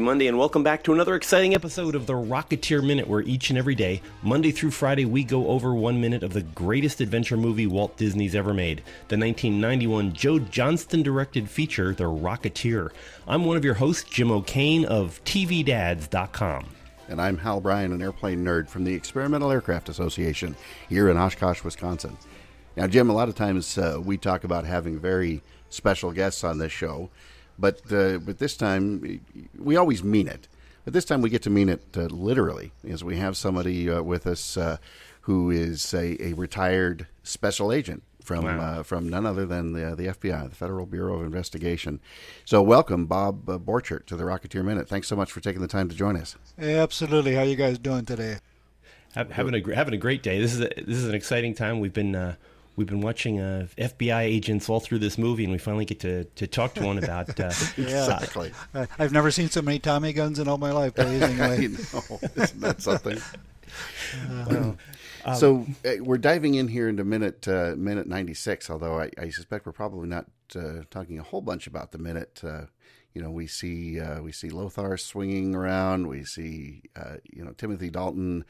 Monday 0.00 0.28
and 0.28 0.38
welcome 0.38 0.62
back 0.62 0.82
to 0.82 0.92
another 0.94 1.14
exciting 1.14 1.54
episode 1.54 1.94
of 1.94 2.06
the 2.06 2.14
Rocketeer 2.14 2.82
Minute, 2.82 3.06
where 3.06 3.20
each 3.20 3.50
and 3.50 3.58
every 3.58 3.74
day, 3.74 4.00
Monday 4.22 4.50
through 4.50 4.70
Friday, 4.70 5.04
we 5.04 5.22
go 5.22 5.48
over 5.48 5.74
one 5.74 6.00
minute 6.00 6.22
of 6.22 6.32
the 6.32 6.42
greatest 6.42 7.00
adventure 7.00 7.36
movie 7.36 7.66
Walt 7.66 7.96
Disney's 7.96 8.34
ever 8.34 8.54
made 8.54 8.78
the 9.08 9.18
1991 9.18 10.12
Joe 10.14 10.38
Johnston 10.38 11.02
directed 11.02 11.50
feature, 11.50 11.92
The 11.92 12.04
Rocketeer. 12.04 12.90
I'm 13.28 13.44
one 13.44 13.56
of 13.58 13.64
your 13.64 13.74
hosts, 13.74 14.08
Jim 14.08 14.30
O'Kane 14.30 14.86
of 14.86 15.22
TVDads.com. 15.24 16.66
And 17.08 17.20
I'm 17.20 17.36
Hal 17.36 17.60
Bryan, 17.60 17.92
an 17.92 18.00
airplane 18.00 18.44
nerd 18.44 18.68
from 18.68 18.84
the 18.84 18.94
Experimental 18.94 19.50
Aircraft 19.50 19.88
Association 19.90 20.56
here 20.88 21.10
in 21.10 21.18
Oshkosh, 21.18 21.62
Wisconsin. 21.62 22.16
Now, 22.76 22.86
Jim, 22.86 23.10
a 23.10 23.14
lot 23.14 23.28
of 23.28 23.34
times 23.34 23.76
uh, 23.76 24.00
we 24.02 24.16
talk 24.16 24.44
about 24.44 24.64
having 24.64 24.98
very 24.98 25.42
special 25.68 26.12
guests 26.12 26.44
on 26.44 26.58
this 26.58 26.72
show. 26.72 27.10
But 27.60 27.92
uh, 27.92 28.18
but 28.18 28.38
this 28.38 28.56
time 28.56 29.20
we 29.58 29.76
always 29.76 30.02
mean 30.02 30.26
it. 30.26 30.48
But 30.84 30.94
this 30.94 31.04
time 31.04 31.20
we 31.20 31.28
get 31.28 31.42
to 31.42 31.50
mean 31.50 31.68
it 31.68 31.82
uh, 31.96 32.02
literally, 32.06 32.72
because 32.82 33.04
we 33.04 33.18
have 33.18 33.36
somebody 33.36 33.90
uh, 33.90 34.02
with 34.02 34.26
us 34.26 34.56
uh, 34.56 34.78
who 35.22 35.50
is 35.50 35.92
a, 35.92 36.20
a, 36.24 36.32
retired 36.32 37.06
special 37.22 37.70
agent 37.70 38.02
from 38.24 38.44
wow. 38.44 38.58
Uh, 38.58 38.82
from 38.82 39.08
none 39.08 39.26
other 39.26 39.44
than 39.44 39.72
the 39.74 39.94
the 39.94 40.06
FBI, 40.06 40.48
the 40.48 40.56
Federal 40.56 40.86
Bureau 40.86 41.16
of 41.16 41.22
Investigation. 41.22 42.00
So 42.46 42.62
welcome, 42.62 43.06
Bob 43.06 43.48
uh, 43.48 43.58
Borchert, 43.58 44.06
to 44.06 44.16
the 44.16 44.24
Rocketeer 44.24 44.64
Minute. 44.64 44.88
Thanks 44.88 45.08
so 45.08 45.16
much 45.16 45.30
for 45.30 45.40
taking 45.40 45.60
the 45.60 45.68
time 45.68 45.88
to 45.90 45.94
join 45.94 46.16
us. 46.16 46.36
Absolutely. 46.58 47.34
How 47.34 47.42
are 47.42 47.46
you 47.46 47.56
guys 47.56 47.78
doing 47.78 48.06
today? 48.06 48.38
Having 49.14 49.54
a 49.54 49.74
having 49.74 49.92
a 49.92 49.98
great 49.98 50.22
day. 50.22 50.40
This 50.40 50.54
is 50.54 50.60
a, 50.60 50.68
this 50.76 50.96
is 50.96 51.08
an 51.08 51.14
exciting 51.14 51.54
time. 51.54 51.80
We've 51.80 51.92
been 51.92 52.14
uh, 52.14 52.36
we've 52.76 52.86
been 52.86 53.00
watching 53.00 53.40
uh, 53.40 53.66
FBI 53.76 54.22
agents 54.22 54.68
all 54.68 54.80
through 54.80 54.98
this 54.98 55.18
movie, 55.18 55.44
and 55.44 55.52
we 55.52 55.58
finally 55.58 55.84
get 55.84 56.00
to, 56.00 56.24
to 56.24 56.46
talk 56.46 56.74
to 56.74 56.84
one 56.84 56.98
about. 56.98 57.38
Uh, 57.38 57.52
yeah. 57.76 58.04
Exactly. 58.04 58.52
I've 58.98 59.12
never 59.12 59.30
seen 59.30 59.48
so 59.50 59.62
many 59.62 59.78
Tommy 59.78 60.12
guns 60.12 60.38
in 60.38 60.48
all 60.48 60.58
my 60.58 60.72
life. 60.72 60.94
Blazing 60.94 61.40
I 61.40 61.56
know. 61.56 62.20
Isn't 62.36 62.60
that 62.60 62.82
something? 62.82 63.20
Uh, 64.28 64.46
well, 64.50 64.78
um, 65.24 65.34
so 65.36 65.66
uh, 65.84 66.02
we're 66.02 66.18
diving 66.18 66.56
in 66.56 66.66
here 66.66 66.88
into 66.88 67.04
minute 67.04 67.46
uh, 67.46 67.76
minute 67.76 68.08
ninety 68.08 68.34
six. 68.34 68.68
Although 68.68 68.98
I, 68.98 69.10
I, 69.16 69.30
suspect 69.30 69.64
we're 69.64 69.70
probably 69.70 70.08
not 70.08 70.26
uh, 70.56 70.82
talking 70.90 71.20
a 71.20 71.22
whole 71.22 71.40
bunch 71.40 71.68
about 71.68 71.92
the 71.92 71.98
minute. 71.98 72.42
you 73.14 73.22
know, 73.22 73.30
we 73.30 73.46
see 73.46 74.00
we 74.20 74.32
see 74.32 74.50
Lothar 74.50 74.96
swinging 74.96 75.54
around. 75.54 76.08
We 76.08 76.24
see 76.24 76.82
you 77.32 77.44
know 77.44 77.52
Timothy 77.52 77.90
Dalton 77.90 78.44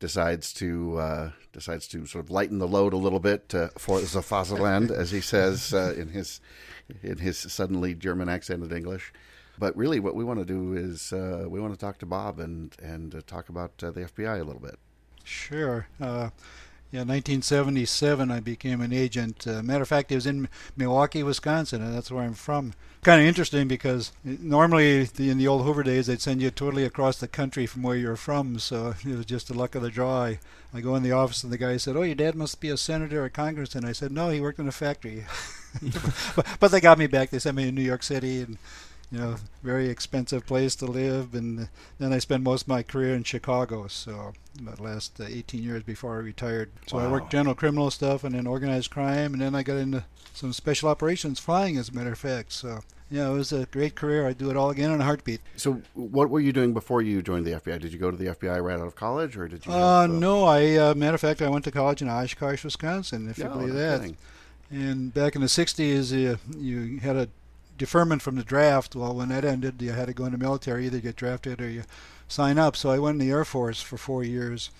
decides 0.00 0.52
to 0.54 0.98
uh, 0.98 1.30
decides 1.52 1.86
to 1.88 2.06
sort 2.06 2.24
of 2.24 2.30
lighten 2.30 2.58
the 2.58 2.66
load 2.66 2.92
a 2.92 2.96
little 2.96 3.20
bit 3.20 3.54
uh, 3.54 3.68
for 3.78 4.00
the 4.00 4.22
Fatherland, 4.22 4.90
as 4.90 5.10
he 5.12 5.20
says 5.20 5.72
uh, 5.72 5.94
in 5.96 6.08
his 6.08 6.40
in 7.02 7.18
his 7.18 7.38
suddenly 7.38 7.94
German 7.94 8.28
accented 8.28 8.72
English. 8.72 9.12
But 9.58 9.76
really, 9.76 10.00
what 10.00 10.14
we 10.14 10.24
want 10.24 10.40
to 10.40 10.44
do 10.44 10.72
is 10.72 11.12
uh, 11.12 11.44
we 11.46 11.60
want 11.60 11.74
to 11.74 11.78
talk 11.78 11.98
to 11.98 12.06
Bob 12.06 12.40
and 12.40 12.74
and 12.82 13.14
uh, 13.14 13.20
talk 13.26 13.48
about 13.48 13.72
uh, 13.82 13.90
the 13.90 14.00
FBI 14.00 14.40
a 14.40 14.44
little 14.44 14.62
bit. 14.62 14.78
Sure. 15.22 15.86
Yeah, 16.92 17.00
1977, 17.00 18.32
I 18.32 18.40
became 18.40 18.80
an 18.80 18.92
agent. 18.92 19.46
Uh, 19.46 19.62
matter 19.62 19.82
of 19.82 19.88
fact, 19.88 20.10
it 20.10 20.16
was 20.16 20.26
in 20.26 20.48
Milwaukee, 20.76 21.22
Wisconsin, 21.22 21.80
and 21.82 21.94
that's 21.94 22.10
where 22.10 22.24
I'm 22.24 22.34
from. 22.34 22.74
Kind 23.02 23.22
of 23.22 23.28
interesting 23.28 23.68
because 23.68 24.10
normally 24.24 25.08
in 25.16 25.38
the 25.38 25.46
old 25.46 25.64
Hoover 25.64 25.84
days, 25.84 26.08
they'd 26.08 26.20
send 26.20 26.42
you 26.42 26.50
totally 26.50 26.84
across 26.84 27.18
the 27.18 27.28
country 27.28 27.64
from 27.64 27.84
where 27.84 27.94
you're 27.94 28.16
from. 28.16 28.58
So 28.58 28.94
it 29.06 29.16
was 29.16 29.24
just 29.24 29.46
the 29.46 29.54
luck 29.54 29.76
of 29.76 29.82
the 29.82 29.90
draw. 29.90 30.24
I, 30.24 30.40
I 30.74 30.80
go 30.80 30.96
in 30.96 31.04
the 31.04 31.12
office, 31.12 31.44
and 31.44 31.52
the 31.52 31.58
guy 31.58 31.76
said, 31.76 31.96
"Oh, 31.96 32.02
your 32.02 32.16
dad 32.16 32.34
must 32.34 32.60
be 32.60 32.70
a 32.70 32.76
senator 32.76 33.24
or 33.24 33.28
congressman." 33.28 33.84
I 33.84 33.92
said, 33.92 34.10
"No, 34.10 34.30
he 34.30 34.40
worked 34.40 34.58
in 34.58 34.66
a 34.66 34.72
factory." 34.72 35.24
but, 36.34 36.46
but 36.58 36.70
they 36.72 36.80
got 36.80 36.98
me 36.98 37.06
back. 37.06 37.30
They 37.30 37.38
sent 37.38 37.56
me 37.56 37.66
to 37.66 37.72
New 37.72 37.82
York 37.82 38.02
City, 38.02 38.40
and 38.40 38.58
you 39.10 39.18
know, 39.18 39.36
very 39.62 39.88
expensive 39.88 40.46
place 40.46 40.76
to 40.76 40.86
live. 40.86 41.34
And 41.34 41.68
then 41.98 42.12
I 42.12 42.18
spent 42.18 42.42
most 42.42 42.62
of 42.62 42.68
my 42.68 42.82
career 42.82 43.14
in 43.14 43.24
Chicago, 43.24 43.88
so 43.88 44.32
about 44.58 44.80
last 44.80 45.20
uh, 45.20 45.24
18 45.28 45.62
years 45.62 45.82
before 45.82 46.14
I 46.14 46.18
retired. 46.18 46.70
So 46.86 46.96
wow. 46.96 47.08
I 47.08 47.10
worked 47.10 47.32
general 47.32 47.54
criminal 47.54 47.90
stuff 47.90 48.24
and 48.24 48.34
then 48.34 48.46
organized 48.46 48.90
crime, 48.90 49.32
and 49.32 49.42
then 49.42 49.54
I 49.54 49.62
got 49.62 49.76
into 49.76 50.04
some 50.32 50.52
special 50.52 50.88
operations 50.88 51.40
flying, 51.40 51.76
as 51.76 51.88
a 51.88 51.92
matter 51.92 52.12
of 52.12 52.18
fact. 52.18 52.52
So 52.52 52.80
yeah, 53.10 53.28
it 53.28 53.32
was 53.32 53.52
a 53.52 53.66
great 53.66 53.96
career. 53.96 54.28
I'd 54.28 54.38
do 54.38 54.50
it 54.50 54.56
all 54.56 54.70
again 54.70 54.92
in 54.92 55.00
a 55.00 55.04
heartbeat. 55.04 55.40
So, 55.56 55.82
what 55.94 56.30
were 56.30 56.38
you 56.38 56.52
doing 56.52 56.72
before 56.72 57.02
you 57.02 57.22
joined 57.22 57.44
the 57.44 57.52
FBI? 57.52 57.80
Did 57.80 57.92
you 57.92 57.98
go 57.98 58.10
to 58.10 58.16
the 58.16 58.26
FBI 58.26 58.62
right 58.62 58.78
out 58.78 58.86
of 58.86 58.94
college, 58.94 59.36
or 59.36 59.48
did 59.48 59.66
you? 59.66 59.72
Uh, 59.72 60.02
have, 60.02 60.10
uh, 60.10 60.12
no. 60.12 60.44
I, 60.44 60.76
uh, 60.76 60.94
matter 60.94 61.16
of 61.16 61.20
fact, 61.20 61.42
I 61.42 61.48
went 61.48 61.64
to 61.64 61.72
college 61.72 62.02
in 62.02 62.08
Oshkosh, 62.08 62.62
Wisconsin. 62.62 63.28
If 63.28 63.38
you 63.38 63.44
believe 63.44 63.74
that. 63.74 64.00
Kidding. 64.00 64.16
And 64.70 65.12
back 65.12 65.34
in 65.34 65.40
the 65.40 65.48
'60s, 65.48 66.12
uh, 66.12 66.36
you 66.56 67.00
had 67.00 67.16
a 67.16 67.28
deferment 67.80 68.22
from 68.22 68.36
the 68.36 68.44
draft. 68.44 68.94
Well, 68.94 69.14
when 69.14 69.30
that 69.30 69.44
ended, 69.44 69.82
you 69.82 69.90
had 69.90 70.06
to 70.06 70.14
go 70.14 70.26
in 70.26 70.32
the 70.32 70.38
military, 70.38 70.86
either 70.86 71.00
get 71.00 71.16
drafted 71.16 71.60
or 71.60 71.68
you 71.68 71.82
sign 72.28 72.58
up. 72.58 72.76
So 72.76 72.90
I 72.90 73.00
went 73.00 73.20
in 73.20 73.26
the 73.26 73.32
Air 73.32 73.44
Force 73.44 73.82
for 73.82 73.96
four 73.96 74.22
years. 74.22 74.70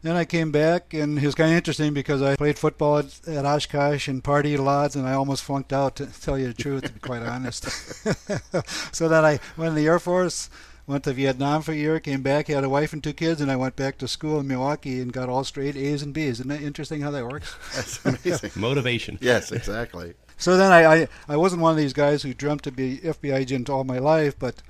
Then 0.00 0.14
I 0.14 0.24
came 0.24 0.52
back, 0.52 0.94
and 0.94 1.18
it 1.18 1.26
was 1.26 1.34
kind 1.34 1.50
of 1.50 1.56
interesting 1.56 1.92
because 1.92 2.22
I 2.22 2.36
played 2.36 2.56
football 2.56 2.98
at, 2.98 3.20
at 3.26 3.44
Oshkosh 3.44 4.06
and 4.06 4.22
partied 4.22 4.60
a 4.60 4.62
lot, 4.62 4.94
and 4.94 5.08
I 5.08 5.14
almost 5.14 5.42
flunked 5.42 5.72
out, 5.72 5.96
to 5.96 6.06
tell 6.06 6.38
you 6.38 6.46
the 6.46 6.54
truth, 6.54 6.84
to 6.84 6.92
be 6.92 7.00
quite 7.00 7.22
honest. 7.22 7.64
so 8.94 9.08
then 9.08 9.24
I 9.24 9.40
went 9.56 9.70
in 9.70 9.74
the 9.74 9.88
Air 9.88 9.98
Force, 9.98 10.50
went 10.86 11.02
to 11.02 11.12
Vietnam 11.12 11.62
for 11.62 11.72
a 11.72 11.74
year, 11.74 11.98
came 11.98 12.22
back, 12.22 12.46
had 12.46 12.62
a 12.62 12.68
wife 12.68 12.92
and 12.92 13.02
two 13.02 13.12
kids, 13.12 13.40
and 13.40 13.50
I 13.50 13.56
went 13.56 13.74
back 13.74 13.98
to 13.98 14.06
school 14.06 14.38
in 14.38 14.46
Milwaukee 14.46 15.00
and 15.00 15.12
got 15.12 15.28
all 15.28 15.42
straight 15.42 15.74
A's 15.74 16.02
and 16.02 16.14
B's. 16.14 16.38
Isn't 16.38 16.48
that 16.48 16.62
interesting 16.62 17.00
how 17.00 17.10
that 17.10 17.26
works? 17.26 17.56
That's 17.74 18.04
amazing. 18.04 18.52
Motivation. 18.54 19.18
Yes, 19.20 19.50
exactly. 19.50 20.14
So 20.38 20.56
then 20.56 20.72
I, 20.72 21.02
I, 21.02 21.08
I 21.28 21.36
wasn't 21.36 21.62
one 21.62 21.72
of 21.72 21.76
these 21.76 21.92
guys 21.92 22.22
who 22.22 22.32
dreamt 22.32 22.62
to 22.62 22.72
be 22.72 22.98
FBI 22.98 23.34
agent 23.34 23.68
all 23.68 23.84
my 23.84 23.98
life, 23.98 24.38
but 24.38 24.62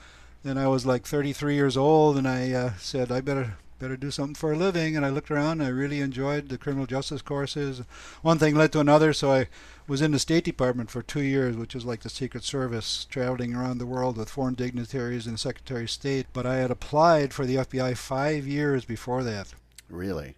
then 0.43 0.56
I 0.56 0.67
was 0.67 0.87
like 0.87 1.06
33 1.06 1.55
years 1.55 1.77
old, 1.77 2.17
and 2.17 2.27
I 2.27 2.51
uh, 2.53 2.73
said 2.79 3.12
I 3.12 3.21
better 3.21 3.59
better 3.78 3.97
do 3.97 4.11
something 4.11 4.34
for 4.34 4.53
a 4.53 4.57
living. 4.57 4.97
And 4.97 5.05
I 5.05 5.11
looked 5.11 5.31
around. 5.31 5.62
I 5.62 5.69
really 5.69 6.01
enjoyed 6.01 6.49
the 6.49 6.59
criminal 6.59 6.87
justice 6.87 7.23
courses. 7.23 7.83
One 8.23 8.39
thing 8.39 8.55
led 8.55 8.73
to 8.73 8.81
another, 8.81 9.12
so 9.12 9.33
I 9.33 9.49
was 9.87 10.03
in 10.03 10.11
the 10.11 10.19
State 10.19 10.45
Department 10.45 10.91
for 10.91 11.03
two 11.03 11.23
years, 11.23 11.57
which 11.57 11.75
is 11.75 11.84
like 11.84 12.01
the 12.01 12.09
Secret 12.09 12.45
Service, 12.45 13.07
traveling 13.09 13.55
around 13.55 13.78
the 13.78 13.87
world 13.87 14.17
with 14.17 14.31
foreign 14.31 14.55
dignitaries 14.55 15.27
and 15.27 15.39
Secretary 15.39 15.84
of 15.84 15.91
State. 15.91 16.27
But 16.33 16.47
I 16.47 16.57
had 16.57 16.71
applied 16.71 17.33
for 17.33 17.47
the 17.47 17.57
FBI 17.57 17.97
five 17.97 18.47
years 18.47 18.84
before 18.84 19.23
that. 19.25 19.55
Really? 19.89 20.34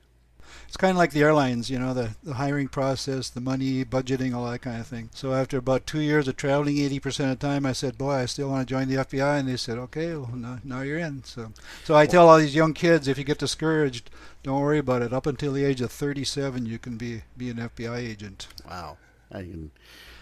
It's 0.66 0.76
kind 0.76 0.92
of 0.92 0.96
like 0.96 1.12
the 1.12 1.22
airlines, 1.22 1.70
you 1.70 1.78
know, 1.78 1.94
the, 1.94 2.10
the 2.22 2.34
hiring 2.34 2.68
process, 2.68 3.28
the 3.28 3.40
money, 3.40 3.84
budgeting, 3.84 4.34
all 4.34 4.50
that 4.50 4.62
kind 4.62 4.80
of 4.80 4.86
thing. 4.86 5.10
So 5.14 5.32
after 5.32 5.58
about 5.58 5.86
two 5.86 6.00
years 6.00 6.28
of 6.28 6.36
traveling 6.36 6.76
80% 6.76 7.32
of 7.32 7.38
the 7.38 7.46
time, 7.46 7.66
I 7.66 7.72
said, 7.72 7.98
boy, 7.98 8.12
I 8.12 8.26
still 8.26 8.48
want 8.48 8.66
to 8.66 8.72
join 8.74 8.88
the 8.88 8.96
FBI. 8.96 9.40
And 9.40 9.48
they 9.48 9.56
said, 9.56 9.78
okay, 9.78 10.14
well, 10.14 10.30
now, 10.34 10.58
now 10.64 10.82
you're 10.82 10.98
in. 10.98 11.24
So, 11.24 11.52
so 11.84 11.96
I 11.96 12.06
tell 12.06 12.28
all 12.28 12.38
these 12.38 12.54
young 12.54 12.74
kids, 12.74 13.08
if 13.08 13.18
you 13.18 13.24
get 13.24 13.38
discouraged, 13.38 14.10
don't 14.42 14.60
worry 14.60 14.78
about 14.78 15.02
it. 15.02 15.12
Up 15.12 15.26
until 15.26 15.52
the 15.52 15.64
age 15.64 15.80
of 15.80 15.90
37, 15.90 16.66
you 16.66 16.78
can 16.78 16.96
be, 16.96 17.22
be 17.36 17.50
an 17.50 17.56
FBI 17.56 17.98
agent. 17.98 18.48
Wow. 18.66 18.96
I 19.32 19.38
can 19.42 19.70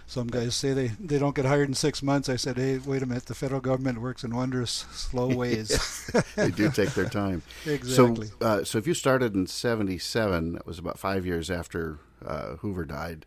some 0.09 0.27
guys 0.27 0.57
say 0.57 0.73
they, 0.73 0.89
they 0.99 1.19
don't 1.19 1.37
get 1.37 1.45
hired 1.45 1.69
in 1.69 1.75
six 1.75 2.03
months. 2.03 2.31
I 2.31 2.37
said, 2.37 2.57
hey, 2.57 2.79
wait 2.79 3.03
a 3.03 3.07
minute. 3.07 3.27
The 3.27 3.35
federal 3.35 3.61
government 3.61 4.01
works 4.01 4.25
in 4.25 4.35
wondrous 4.35 4.87
slow 4.91 5.29
ways. 5.37 6.11
they 6.35 6.51
do 6.51 6.71
take 6.71 6.95
their 6.95 7.11
time. 7.11 7.43
exactly. 7.67 8.29
So, 8.29 8.35
uh, 8.41 8.65
so 8.65 8.79
if 8.79 8.87
you 8.87 8.95
started 8.95 9.35
in 9.35 9.47
77, 9.47 10.55
that 10.55 10.67
was 10.67 10.79
about 10.79 10.99
five 10.99 11.27
years 11.27 11.51
after 11.51 11.99
uh, 12.25 12.57
Hoover 12.57 12.87
died. 12.87 13.27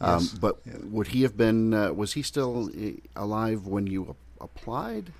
Um, 0.00 0.20
yes. 0.20 0.28
But 0.34 0.60
yeah. 0.64 0.74
would 0.84 1.08
he 1.08 1.22
have 1.22 1.36
been, 1.36 1.74
uh, 1.74 1.92
was 1.92 2.12
he 2.12 2.22
still 2.22 2.70
uh, 2.70 2.92
alive 3.20 3.66
when 3.66 3.88
you 3.88 4.14
applied? 4.40 5.12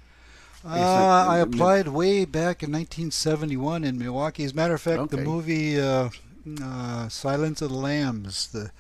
Uh, 0.65 1.27
I 1.29 1.39
applied 1.39 1.89
way 1.89 2.25
back 2.25 2.63
in 2.63 2.71
1971 2.71 3.83
in 3.83 3.99
Milwaukee. 3.99 4.45
As 4.45 4.53
a 4.53 4.55
matter 4.55 4.75
of 4.75 4.81
fact, 4.81 5.01
okay. 5.01 5.17
the 5.17 5.23
movie 5.23 5.81
uh, 5.81 6.11
uh, 6.63 7.09
Silence 7.09 7.61
of 7.61 7.71
the 7.71 7.77
Lambs, 7.77 8.47
the 8.47 8.71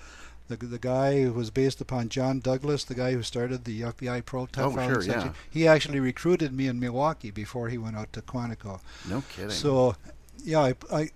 the 0.48 0.56
the 0.56 0.78
guy 0.78 1.22
who 1.22 1.32
was 1.32 1.50
based 1.50 1.80
upon 1.80 2.08
John 2.08 2.40
Douglas, 2.40 2.84
the 2.84 2.94
guy 2.94 3.12
who 3.12 3.22
started 3.22 3.64
the 3.64 3.82
FBI 3.82 4.24
Proton. 4.24 4.78
Oh, 4.78 4.88
sure, 4.88 5.02
yeah. 5.02 5.32
He 5.50 5.66
actually 5.66 6.00
recruited 6.00 6.52
me 6.52 6.66
in 6.66 6.80
Milwaukee 6.80 7.30
before 7.30 7.68
he 7.68 7.78
went 7.78 7.96
out 7.96 8.12
to 8.14 8.22
Quantico. 8.22 8.80
No 9.08 9.22
kidding. 9.30 9.50
So, 9.50 9.96
yeah, 10.44 10.60
I, 10.60 10.74
I 10.92 11.10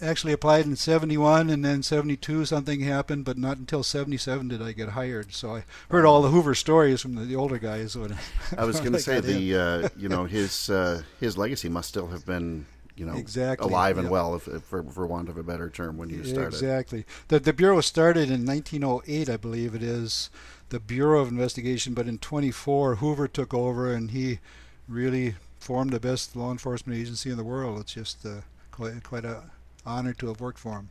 actually 0.00 0.32
applied 0.32 0.64
in 0.64 0.76
71 0.76 1.50
and 1.50 1.64
then 1.64 1.82
72 1.82 2.44
something 2.44 2.80
happened 2.80 3.24
but 3.24 3.36
not 3.36 3.56
until 3.56 3.82
77 3.82 4.48
did 4.48 4.62
i 4.62 4.72
get 4.72 4.90
hired 4.90 5.32
so 5.32 5.56
i 5.56 5.64
heard 5.90 6.04
all 6.04 6.22
the 6.22 6.28
hoover 6.28 6.54
stories 6.54 7.00
from 7.00 7.14
the, 7.14 7.22
the 7.22 7.34
older 7.34 7.58
guys 7.58 7.96
when 7.96 8.16
i 8.56 8.64
was 8.64 8.78
going 8.80 8.92
to 8.92 9.00
say 9.00 9.20
the 9.20 9.56
uh, 9.56 9.88
you 9.96 10.08
know 10.08 10.24
his 10.24 10.70
uh, 10.70 11.02
his 11.18 11.36
legacy 11.36 11.68
must 11.68 11.88
still 11.88 12.08
have 12.08 12.24
been 12.24 12.66
you 12.98 13.06
know 13.06 13.16
exactly 13.16 13.68
alive 13.68 13.98
and 13.98 14.10
well, 14.10 14.34
if, 14.34 14.48
if, 14.48 14.62
for 14.62 14.82
for 14.82 15.06
want 15.06 15.28
of 15.28 15.36
a 15.36 15.42
better 15.42 15.70
term, 15.70 15.96
when 15.96 16.10
you 16.10 16.24
started. 16.24 16.48
Exactly. 16.48 17.04
The 17.28 17.38
the 17.40 17.52
bureau 17.52 17.80
started 17.80 18.30
in 18.30 18.44
1908, 18.44 19.28
I 19.28 19.36
believe 19.36 19.74
it 19.74 19.82
is, 19.82 20.30
the 20.70 20.80
Bureau 20.80 21.20
of 21.20 21.28
Investigation. 21.28 21.94
But 21.94 22.06
in 22.06 22.18
24, 22.18 22.96
Hoover 22.96 23.28
took 23.28 23.54
over, 23.54 23.92
and 23.92 24.10
he 24.10 24.40
really 24.88 25.34
formed 25.58 25.90
the 25.90 26.00
best 26.00 26.36
law 26.36 26.50
enforcement 26.50 26.98
agency 26.98 27.30
in 27.30 27.36
the 27.36 27.44
world. 27.44 27.80
It's 27.80 27.94
just 27.94 28.24
uh, 28.24 28.40
quite 28.70 29.02
quite 29.02 29.24
a 29.24 29.44
honor 29.86 30.12
to 30.14 30.28
have 30.28 30.40
worked 30.40 30.58
for 30.58 30.72
him. 30.78 30.88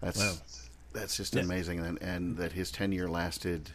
That's 0.00 0.68
that's 0.92 1.16
just 1.16 1.34
yeah. 1.34 1.42
amazing, 1.42 1.80
and 1.80 2.00
and 2.02 2.36
that 2.36 2.52
his 2.52 2.70
tenure 2.70 3.08
lasted 3.08 3.70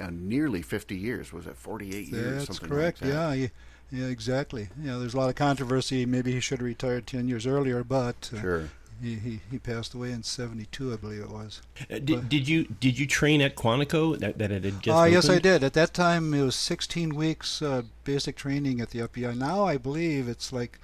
uh, 0.00 0.08
nearly 0.10 0.62
50 0.62 0.96
years. 0.96 1.32
Was 1.32 1.46
it 1.46 1.56
48 1.56 2.08
years? 2.08 2.46
That's 2.46 2.58
correct. 2.58 3.02
Like 3.02 3.12
that. 3.12 3.38
Yeah. 3.38 3.48
Yeah, 3.92 4.06
exactly. 4.06 4.68
Yeah, 4.80 4.98
there's 4.98 5.14
a 5.14 5.16
lot 5.16 5.28
of 5.28 5.34
controversy. 5.34 6.06
Maybe 6.06 6.32
he 6.32 6.40
should 6.40 6.58
have 6.58 6.66
retired 6.66 7.06
10 7.06 7.28
years 7.28 7.46
earlier, 7.46 7.82
but 7.82 8.30
uh, 8.34 8.40
sure. 8.40 8.70
He, 9.02 9.14
he, 9.14 9.40
he 9.50 9.58
passed 9.58 9.94
away 9.94 10.12
in 10.12 10.22
72, 10.22 10.92
I 10.92 10.96
believe 10.96 11.22
it 11.22 11.30
was. 11.30 11.62
Uh, 11.90 11.98
did, 12.00 12.28
did 12.28 12.46
you 12.46 12.64
did 12.64 12.98
you 12.98 13.06
train 13.06 13.40
at 13.40 13.56
Quantico 13.56 14.18
that, 14.18 14.36
that 14.36 14.50
it 14.50 14.64
had 14.64 14.82
just 14.82 14.98
uh, 14.98 15.04
Yes, 15.04 15.28
I 15.30 15.38
did. 15.38 15.64
At 15.64 15.72
that 15.72 15.94
time, 15.94 16.34
it 16.34 16.42
was 16.42 16.54
16 16.54 17.14
weeks 17.14 17.62
uh, 17.62 17.82
basic 18.04 18.36
training 18.36 18.80
at 18.80 18.90
the 18.90 19.00
FBI. 19.00 19.36
Now 19.36 19.64
I 19.64 19.78
believe 19.78 20.28
it's 20.28 20.52
like 20.52 20.78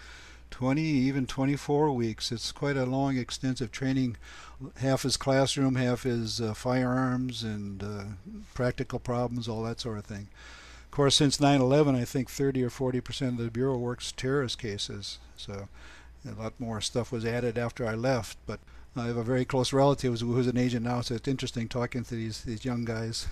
20, 0.50 0.80
even 0.80 1.26
24 1.26 1.92
weeks. 1.92 2.32
It's 2.32 2.52
quite 2.52 2.78
a 2.78 2.86
long, 2.86 3.18
extensive 3.18 3.70
training. 3.70 4.16
Half 4.78 5.04
is 5.04 5.18
classroom, 5.18 5.74
half 5.74 6.06
is 6.06 6.40
uh, 6.40 6.54
firearms 6.54 7.42
and 7.42 7.82
uh, 7.82 8.04
practical 8.54 8.98
problems, 8.98 9.48
all 9.48 9.62
that 9.64 9.80
sort 9.80 9.98
of 9.98 10.06
thing. 10.06 10.28
Course, 10.96 11.16
since 11.16 11.36
9/11, 11.36 11.94
I 11.94 12.06
think 12.06 12.30
30 12.30 12.64
or 12.64 12.70
40 12.70 13.02
percent 13.02 13.38
of 13.38 13.44
the 13.44 13.50
bureau 13.50 13.76
works 13.76 14.12
terrorist 14.12 14.58
cases. 14.58 15.18
So 15.36 15.68
a 16.26 16.32
lot 16.40 16.58
more 16.58 16.80
stuff 16.80 17.12
was 17.12 17.22
added 17.22 17.58
after 17.58 17.86
I 17.86 17.94
left, 17.94 18.38
but 18.46 18.60
I 18.96 19.04
have 19.04 19.18
a 19.18 19.22
very 19.22 19.44
close 19.44 19.74
relative 19.74 20.18
who's 20.20 20.46
an 20.46 20.56
agent 20.56 20.86
now, 20.86 21.02
so 21.02 21.16
it's 21.16 21.28
interesting 21.28 21.68
talking 21.68 22.02
to 22.04 22.14
these 22.14 22.44
these 22.44 22.64
young 22.64 22.86
guys. 22.86 23.26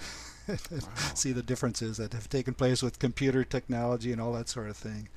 wow. 0.46 0.56
See 1.14 1.32
the 1.32 1.42
differences 1.42 1.96
that 1.96 2.12
have 2.12 2.28
taken 2.28 2.52
place 2.52 2.82
with 2.82 2.98
computer 2.98 3.44
technology 3.44 4.12
and 4.12 4.20
all 4.20 4.34
that 4.34 4.50
sort 4.50 4.68
of 4.68 4.76
thing. 4.76 5.08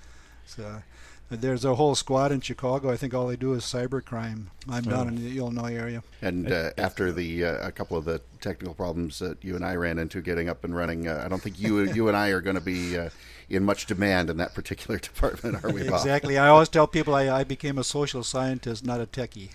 So 0.46 0.84
there's 1.30 1.66
a 1.66 1.76
whole 1.76 1.96
squad 1.96 2.32
in 2.32 2.42
Chicago. 2.42 2.90
I 2.92 2.98
think 2.98 3.14
all 3.14 3.28
they 3.28 3.36
do 3.36 3.54
is 3.54 3.64
cybercrime. 3.64 4.46
I'm 4.70 4.88
oh. 4.88 4.92
down 4.92 5.08
in 5.10 5.16
the 5.16 5.38
Illinois 5.38 5.76
area. 5.76 6.04
And 6.22 6.52
uh, 6.52 6.72
after 6.78 7.12
the 7.12 7.46
uh, 7.46 7.68
a 7.68 7.72
couple 7.72 7.98
of 7.98 8.06
the 8.06 8.22
technical 8.42 8.74
problems 8.74 9.20
that 9.20 9.44
you 9.44 9.56
and 9.56 9.66
I 9.66 9.76
ran 9.76 10.00
into 10.00 10.22
getting 10.22 10.50
up 10.50 10.64
and 10.64 10.76
running, 10.76 11.08
uh, 11.08 11.22
I 11.26 11.28
don't 11.28 11.42
think 11.42 11.60
you 11.60 11.82
you 11.92 12.08
and 12.08 12.16
I 12.16 12.30
are 12.30 12.42
going 12.42 12.56
to 12.56 12.62
be 12.62 12.98
uh, 12.98 13.10
in 13.50 13.64
much 13.64 13.86
demand 13.86 14.30
in 14.30 14.38
that 14.38 14.54
particular 14.54 15.00
department, 15.00 15.64
are 15.64 15.72
we? 15.72 15.84
Bob? 15.84 15.96
Exactly. 15.96 16.38
I 16.38 16.48
always 16.48 16.70
tell 16.70 16.88
people 16.88 17.14
I, 17.16 17.30
I 17.30 17.44
became 17.44 17.78
a 17.78 17.84
social 17.84 18.24
scientist, 18.24 18.86
not 18.86 19.02
a 19.02 19.06
techie. 19.06 19.50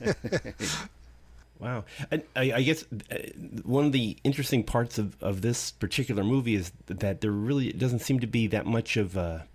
Wow. 1.62 1.84
And 2.10 2.24
I, 2.34 2.52
I, 2.54 2.62
guess 2.62 2.84
uh, 3.12 3.18
one 3.62 3.86
of 3.86 3.92
the 3.92 4.16
interesting 4.24 4.64
parts 4.64 4.98
of, 4.98 5.14
of 5.22 5.42
this 5.42 5.70
particular 5.70 6.24
movie 6.24 6.56
is 6.56 6.72
that 6.86 7.20
there 7.20 7.30
really 7.30 7.72
doesn't 7.72 8.00
seem 8.00 8.18
to 8.18 8.26
be 8.26 8.48
that 8.48 8.66
much 8.66 8.96
of 8.96 9.16
a, 9.16 9.46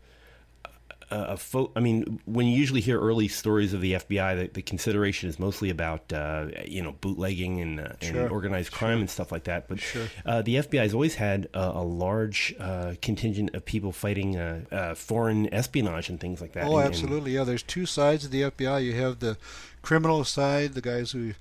a 1.09 1.37
fo- 1.37 1.71
I 1.75 1.79
mean, 1.79 2.19
when 2.25 2.47
you 2.47 2.57
usually 2.57 2.81
hear 2.81 2.99
early 2.99 3.27
stories 3.27 3.73
of 3.73 3.81
the 3.81 3.93
FBI, 3.93 4.37
the, 4.37 4.47
the 4.47 4.61
consideration 4.61 5.29
is 5.29 5.39
mostly 5.39 5.69
about 5.69 6.11
uh, 6.11 6.47
you 6.65 6.81
know 6.81 6.93
bootlegging 6.99 7.61
and, 7.61 7.79
uh, 7.79 7.93
sure. 8.01 8.21
and 8.21 8.31
organized 8.31 8.71
crime 8.71 8.95
sure. 8.95 8.99
and 8.99 9.09
stuff 9.09 9.31
like 9.31 9.45
that. 9.45 9.67
But 9.67 9.79
sure. 9.79 10.07
uh, 10.25 10.41
the 10.41 10.55
FBI 10.55 10.81
has 10.81 10.93
always 10.93 11.15
had 11.15 11.47
a, 11.53 11.59
a 11.59 11.83
large 11.83 12.55
uh, 12.59 12.95
contingent 13.01 13.55
of 13.55 13.65
people 13.65 13.91
fighting 13.91 14.35
uh, 14.35 14.61
uh, 14.71 14.95
foreign 14.95 15.53
espionage 15.53 16.09
and 16.09 16.19
things 16.19 16.41
like 16.41 16.53
that. 16.53 16.65
Oh, 16.65 16.77
and, 16.77 16.87
absolutely. 16.87 17.33
yeah, 17.33 17.43
there's 17.43 17.63
two 17.63 17.85
sides 17.85 18.25
of 18.25 18.31
the 18.31 18.41
FBI. 18.43 18.83
You 18.83 18.93
have 18.93 19.19
the 19.19 19.37
criminal 19.81 20.23
side, 20.23 20.73
the 20.73 20.81
guys 20.81 21.11
who 21.11 21.33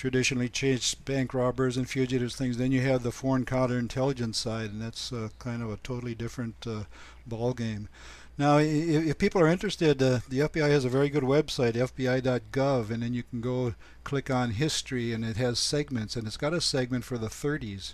traditionally 0.00 0.48
chase 0.48 0.94
bank 0.94 1.34
robbers 1.34 1.76
and 1.76 1.86
fugitives 1.86 2.34
things. 2.34 2.56
Then 2.56 2.72
you 2.72 2.80
have 2.80 3.02
the 3.02 3.12
foreign 3.12 3.44
counterintelligence 3.44 4.36
side, 4.36 4.70
and 4.70 4.80
that's 4.80 5.12
kind 5.38 5.62
of 5.62 5.70
a 5.70 5.76
totally 5.76 6.14
different 6.14 6.66
ball 7.26 7.52
game. 7.52 7.86
Now, 8.38 8.56
if 8.56 9.18
people 9.18 9.42
are 9.42 9.46
interested, 9.46 10.02
uh, 10.02 10.20
the 10.26 10.38
FBI 10.38 10.70
has 10.70 10.86
a 10.86 10.88
very 10.88 11.10
good 11.10 11.24
website, 11.24 11.74
FBI.gov, 11.74 12.90
and 12.90 13.02
then 13.02 13.12
you 13.12 13.22
can 13.22 13.42
go 13.42 13.74
click 14.02 14.30
on 14.30 14.52
history, 14.52 15.12
and 15.12 15.22
it 15.22 15.36
has 15.36 15.58
segments, 15.58 16.16
and 16.16 16.26
it's 16.26 16.38
got 16.38 16.54
a 16.54 16.62
segment 16.62 17.04
for 17.04 17.18
the 17.18 17.28
30s. 17.28 17.92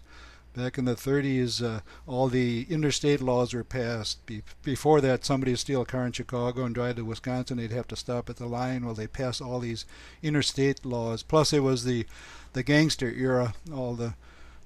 Back 0.57 0.79
in 0.79 0.87
the 0.87 0.95
30s, 0.95 1.63
uh, 1.63 1.81
all 2.07 2.29
the 2.29 2.67
interstate 2.71 3.21
laws 3.21 3.53
were 3.53 3.63
passed. 3.63 4.25
Be- 4.25 4.43
before 4.63 5.03
that, 5.03 5.23
somebody 5.23 5.53
would 5.53 5.59
steal 5.59 5.83
a 5.83 5.87
car 5.87 6.07
in 6.07 6.13
Chicago 6.13 6.65
and 6.65 6.75
drive 6.75 6.97
to 6.97 7.05
Wisconsin. 7.05 7.59
They'd 7.59 7.73
have 7.73 7.89
to 7.89 7.97
stop 7.97 8.31
at 8.31 8.37
the 8.37 8.47
line. 8.47 8.85
Well, 8.87 8.95
they 8.95 9.07
passed 9.07 9.43
all 9.43 9.61
these 9.61 9.85
interstate 10.23 10.87
laws. 10.87 11.23
Plus, 11.23 11.53
it 11.53 11.61
was 11.61 11.85
the 11.85 12.07
the 12.55 12.63
gangster 12.63 13.11
era. 13.11 13.53
All 13.71 13.95
the 13.95 14.15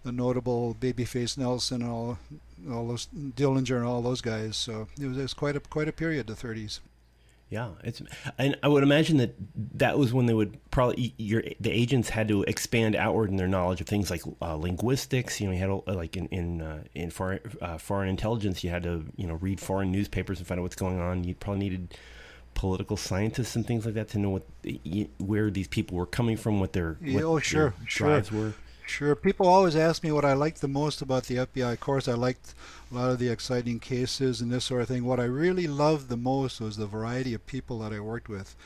the 0.04 0.12
notable 0.12 0.76
Babyface 0.80 1.36
Nelson, 1.36 1.82
and 1.82 1.90
all 1.90 2.18
all 2.70 2.86
those 2.86 3.08
Dillinger 3.08 3.76
and 3.76 3.84
all 3.84 4.00
those 4.00 4.20
guys. 4.20 4.56
So 4.56 4.86
it 5.00 5.06
was, 5.06 5.18
it 5.18 5.22
was 5.22 5.34
quite 5.34 5.56
a 5.56 5.60
quite 5.60 5.88
a 5.88 5.92
period, 5.92 6.28
the 6.28 6.34
30s. 6.34 6.78
Yeah, 7.50 7.70
it's 7.82 8.00
and 8.38 8.56
I 8.62 8.68
would 8.68 8.84
imagine 8.84 9.16
that 9.16 9.34
that 9.74 9.98
was 9.98 10.12
when 10.12 10.26
they 10.26 10.34
would 10.34 10.56
probably 10.70 11.14
your 11.18 11.42
the 11.58 11.72
agents 11.72 12.08
had 12.08 12.28
to 12.28 12.44
expand 12.44 12.94
outward 12.94 13.28
in 13.28 13.36
their 13.36 13.48
knowledge 13.48 13.80
of 13.80 13.88
things 13.88 14.08
like 14.08 14.22
uh, 14.40 14.54
linguistics. 14.54 15.40
You 15.40 15.48
know, 15.48 15.52
you 15.52 15.58
had 15.86 15.96
like 15.96 16.16
in 16.16 16.26
in 16.28 16.62
uh, 16.62 16.84
in 16.94 17.10
foreign 17.10 17.40
uh, 17.60 17.76
foreign 17.76 18.08
intelligence, 18.08 18.62
you 18.62 18.70
had 18.70 18.84
to 18.84 19.04
you 19.16 19.26
know 19.26 19.34
read 19.34 19.58
foreign 19.58 19.90
newspapers 19.90 20.38
and 20.38 20.46
find 20.46 20.60
out 20.60 20.62
what's 20.62 20.76
going 20.76 21.00
on. 21.00 21.24
You 21.24 21.34
probably 21.34 21.58
needed 21.58 21.98
political 22.54 22.96
scientists 22.96 23.56
and 23.56 23.66
things 23.66 23.84
like 23.84 23.94
that 23.94 24.08
to 24.10 24.18
know 24.18 24.30
what 24.30 24.46
where 25.18 25.50
these 25.50 25.66
people 25.66 25.96
were 25.96 26.06
coming 26.06 26.36
from, 26.36 26.60
what 26.60 26.72
their 26.72 26.98
what 27.02 27.24
oh 27.24 27.40
sure 27.40 27.70
their 27.70 27.86
drives 27.86 28.30
were. 28.30 28.54
Sure. 28.90 29.14
People 29.14 29.46
always 29.46 29.76
ask 29.76 30.02
me 30.02 30.10
what 30.10 30.24
I 30.24 30.32
liked 30.32 30.60
the 30.60 30.66
most 30.66 31.00
about 31.00 31.22
the 31.24 31.36
FBI. 31.36 31.78
Course, 31.78 32.08
I 32.08 32.14
liked 32.14 32.54
a 32.90 32.94
lot 32.96 33.10
of 33.10 33.20
the 33.20 33.28
exciting 33.28 33.78
cases 33.78 34.40
and 34.40 34.50
this 34.50 34.64
sort 34.64 34.82
of 34.82 34.88
thing. 34.88 35.04
What 35.04 35.20
I 35.20 35.24
really 35.24 35.68
loved 35.68 36.08
the 36.08 36.16
most 36.16 36.60
was 36.60 36.76
the 36.76 36.86
variety 36.86 37.32
of 37.32 37.46
people 37.46 37.78
that 37.78 37.92
I 37.92 38.00
worked 38.00 38.28
with. 38.28 38.56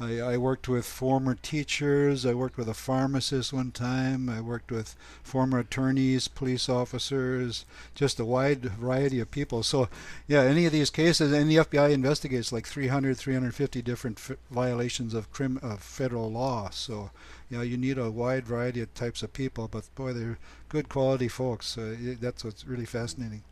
I, 0.00 0.18
I, 0.18 0.36
worked 0.36 0.68
with 0.68 0.84
former 0.84 1.36
teachers. 1.36 2.26
I 2.26 2.34
worked 2.34 2.56
with 2.56 2.68
a 2.68 2.74
pharmacist 2.74 3.52
one 3.52 3.70
time. 3.70 4.28
I 4.28 4.40
worked 4.40 4.72
with 4.72 4.96
former 5.22 5.60
attorneys, 5.60 6.26
police 6.26 6.68
officers, 6.68 7.64
just 7.94 8.18
a 8.18 8.24
wide 8.24 8.62
variety 8.62 9.20
of 9.20 9.30
people. 9.30 9.62
So, 9.62 9.88
yeah, 10.26 10.40
any 10.40 10.66
of 10.66 10.72
these 10.72 10.90
cases, 10.90 11.32
and 11.32 11.48
the 11.48 11.58
FBI 11.58 11.92
investigates 11.92 12.52
like 12.52 12.66
300, 12.66 13.16
350 13.16 13.80
different 13.80 14.18
violations 14.50 15.14
of, 15.14 15.30
crim- 15.30 15.60
of 15.62 15.80
federal 15.80 16.32
law. 16.32 16.70
So, 16.70 17.10
you 17.52 17.58
know, 17.58 17.64
you 17.64 17.76
need 17.76 17.98
a 17.98 18.10
wide 18.10 18.46
variety 18.46 18.80
of 18.80 18.92
types 18.94 19.22
of 19.22 19.34
people, 19.34 19.68
but 19.68 19.94
boy, 19.94 20.14
they're 20.14 20.38
good 20.70 20.88
quality 20.88 21.28
folks. 21.28 21.76
Uh, 21.76 21.94
that's 22.18 22.44
what's 22.44 22.66
really 22.66 22.86
fascinating. 22.86 23.42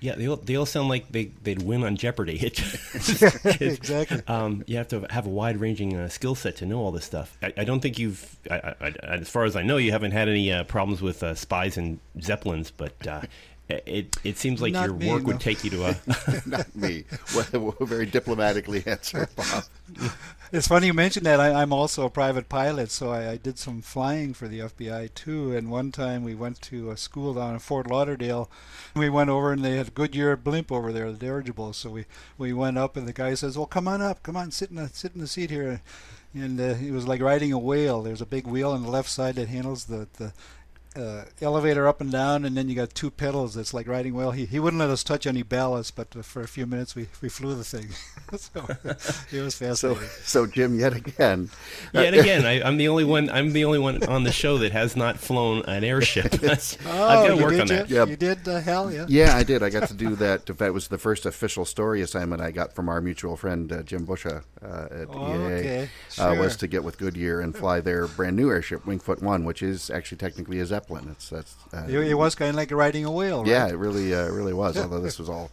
Yeah, 0.00 0.14
they 0.14 0.26
all, 0.26 0.36
they 0.36 0.56
all 0.56 0.64
sound 0.64 0.88
like 0.88 1.12
they 1.12 1.26
they'd 1.42 1.60
win 1.60 1.84
on 1.84 1.96
Jeopardy. 1.96 2.38
exactly. 3.44 4.22
Um, 4.26 4.64
you 4.66 4.78
have 4.78 4.88
to 4.88 5.06
have 5.10 5.26
a 5.26 5.28
wide 5.28 5.58
ranging 5.58 5.94
uh, 5.94 6.08
skill 6.08 6.34
set 6.34 6.56
to 6.56 6.66
know 6.66 6.78
all 6.78 6.90
this 6.90 7.04
stuff. 7.04 7.36
I, 7.42 7.52
I 7.58 7.64
don't 7.64 7.80
think 7.80 7.98
you've, 7.98 8.34
I, 8.50 8.74
I, 8.80 8.94
as 9.02 9.28
far 9.28 9.44
as 9.44 9.56
I 9.56 9.62
know, 9.62 9.76
you 9.76 9.92
haven't 9.92 10.12
had 10.12 10.30
any 10.30 10.50
uh, 10.50 10.64
problems 10.64 11.02
with 11.02 11.22
uh, 11.22 11.34
spies 11.34 11.76
and 11.76 12.00
zeppelins, 12.22 12.70
but 12.70 13.06
uh, 13.06 13.22
it 13.68 14.16
it 14.24 14.36
seems 14.36 14.60
like 14.60 14.72
Not 14.72 14.86
your 14.86 14.94
me, 14.94 15.10
work 15.10 15.22
no. 15.22 15.28
would 15.28 15.40
take 15.40 15.64
you 15.64 15.70
to 15.70 15.84
a. 15.86 15.96
Not 16.46 16.74
me. 16.74 17.04
Well, 17.34 17.74
very 17.80 18.06
diplomatically 18.06 18.82
answer, 18.86 19.28
Bob. 19.36 19.64
It's 20.52 20.68
funny 20.68 20.88
you 20.88 20.94
mentioned 20.94 21.24
that. 21.26 21.40
I, 21.40 21.62
am 21.62 21.72
also 21.72 22.04
a 22.04 22.10
private 22.10 22.48
pilot, 22.48 22.90
so 22.90 23.10
I, 23.10 23.30
I, 23.30 23.36
did 23.36 23.58
some 23.58 23.80
flying 23.80 24.34
for 24.34 24.46
the 24.46 24.60
FBI 24.60 25.14
too. 25.14 25.56
And 25.56 25.70
one 25.70 25.90
time 25.90 26.22
we 26.22 26.34
went 26.34 26.60
to 26.62 26.90
a 26.90 26.96
school 26.96 27.34
down 27.34 27.54
in 27.54 27.58
Fort 27.60 27.88
Lauderdale. 27.90 28.50
We 28.94 29.08
went 29.08 29.30
over 29.30 29.52
and 29.52 29.64
they 29.64 29.76
had 29.76 29.88
a 29.88 29.90
Goodyear 29.90 30.36
blimp 30.36 30.70
over 30.70 30.92
there, 30.92 31.10
the 31.10 31.18
dirigible. 31.18 31.72
So 31.72 31.90
we, 31.90 32.04
we 32.36 32.52
went 32.52 32.76
up 32.78 32.96
and 32.96 33.08
the 33.08 33.12
guy 33.12 33.34
says, 33.34 33.56
"Well, 33.56 33.66
come 33.66 33.88
on 33.88 34.02
up, 34.02 34.22
come 34.22 34.36
on, 34.36 34.50
sit 34.50 34.70
in 34.70 34.76
the 34.76 34.88
sit 34.88 35.14
in 35.14 35.20
the 35.20 35.26
seat 35.26 35.50
here." 35.50 35.80
And 36.34 36.60
uh, 36.60 36.74
it 36.82 36.90
was 36.90 37.08
like 37.08 37.22
riding 37.22 37.52
a 37.52 37.58
whale. 37.58 38.02
There's 38.02 38.20
a 38.20 38.26
big 38.26 38.46
wheel 38.46 38.72
on 38.72 38.82
the 38.82 38.90
left 38.90 39.08
side 39.08 39.36
that 39.36 39.48
handles 39.48 39.84
the, 39.84 40.08
the 40.18 40.32
uh, 40.96 41.24
elevator 41.40 41.86
up 41.88 42.00
and 42.00 42.10
down, 42.10 42.44
and 42.44 42.56
then 42.56 42.68
you 42.68 42.74
got 42.74 42.94
two 42.94 43.10
pedals. 43.10 43.56
It's 43.56 43.74
like 43.74 43.88
riding 43.88 44.14
well. 44.14 44.30
He 44.30 44.46
he 44.46 44.58
wouldn't 44.58 44.80
let 44.80 44.90
us 44.90 45.02
touch 45.02 45.26
any 45.26 45.42
ballast, 45.42 45.96
but 45.96 46.24
for 46.24 46.42
a 46.42 46.48
few 46.48 46.66
minutes 46.66 46.94
we, 46.94 47.08
we 47.20 47.28
flew 47.28 47.54
the 47.54 47.64
thing. 47.64 47.88
so 48.38 48.66
it 49.32 49.40
was 49.40 49.54
fascinating. 49.54 50.02
So, 50.02 50.44
so 50.44 50.46
Jim, 50.46 50.78
yet 50.78 50.94
again, 50.94 51.50
yet 51.92 52.14
again, 52.14 52.44
I, 52.44 52.66
am 52.66 52.76
the 52.76 52.88
only 52.88 53.04
one. 53.04 53.30
I'm 53.30 53.52
the 53.52 53.64
only 53.64 53.78
one 53.78 54.02
on 54.04 54.24
the 54.24 54.32
show 54.32 54.58
that 54.58 54.72
has 54.72 54.96
not 54.96 55.18
flown 55.18 55.62
an 55.66 55.84
airship. 55.84 56.34
oh, 56.42 56.48
I've 56.48 57.28
got 57.28 57.36
to 57.36 57.42
work 57.42 57.52
did, 57.52 57.60
on 57.60 57.66
that. 57.68 57.90
Yeah. 57.90 58.04
You 58.04 58.16
did, 58.16 58.46
uh, 58.48 58.60
Hal? 58.60 58.92
Yeah. 58.92 59.06
Yeah, 59.08 59.36
I 59.36 59.42
did. 59.42 59.62
I 59.62 59.70
got 59.70 59.88
to 59.88 59.94
do 59.94 60.14
that. 60.16 60.46
That 60.46 60.72
was 60.72 60.88
the 60.88 60.98
first 60.98 61.26
official 61.26 61.64
story 61.64 62.02
assignment 62.02 62.40
I 62.42 62.50
got 62.50 62.74
from 62.74 62.88
our 62.88 63.00
mutual 63.00 63.36
friend 63.36 63.72
uh, 63.72 63.82
Jim 63.82 64.06
Busha 64.06 64.42
uh, 64.62 64.88
at 64.90 65.08
oh, 65.08 65.14
EAA. 65.14 65.58
Okay. 65.58 65.82
Uh, 66.18 66.34
Sure. 66.34 66.40
was 66.40 66.56
to 66.56 66.66
get 66.66 66.84
with 66.84 66.98
Goodyear 66.98 67.40
and 67.40 67.56
fly 67.56 67.80
their 67.80 68.06
brand 68.06 68.36
new 68.36 68.48
airship, 68.50 68.84
Wingfoot 68.84 69.20
One, 69.20 69.44
which 69.44 69.62
is 69.62 69.90
actually 69.90 70.18
technically 70.18 70.60
a 70.60 70.66
Zeppelin. 70.66 70.83
It's 71.10 71.28
that's 71.30 71.54
uh, 71.72 71.86
it, 71.88 71.98
it 71.98 72.14
was 72.14 72.34
kind 72.34 72.50
of 72.50 72.56
like 72.56 72.70
riding 72.70 73.04
a 73.04 73.10
whale. 73.10 73.40
Right? 73.42 73.50
Yeah, 73.50 73.68
it 73.68 73.74
really, 73.76 74.14
uh, 74.14 74.28
really 74.30 74.52
was. 74.52 74.76
Although 74.82 75.00
this 75.00 75.18
was 75.18 75.28
all, 75.28 75.50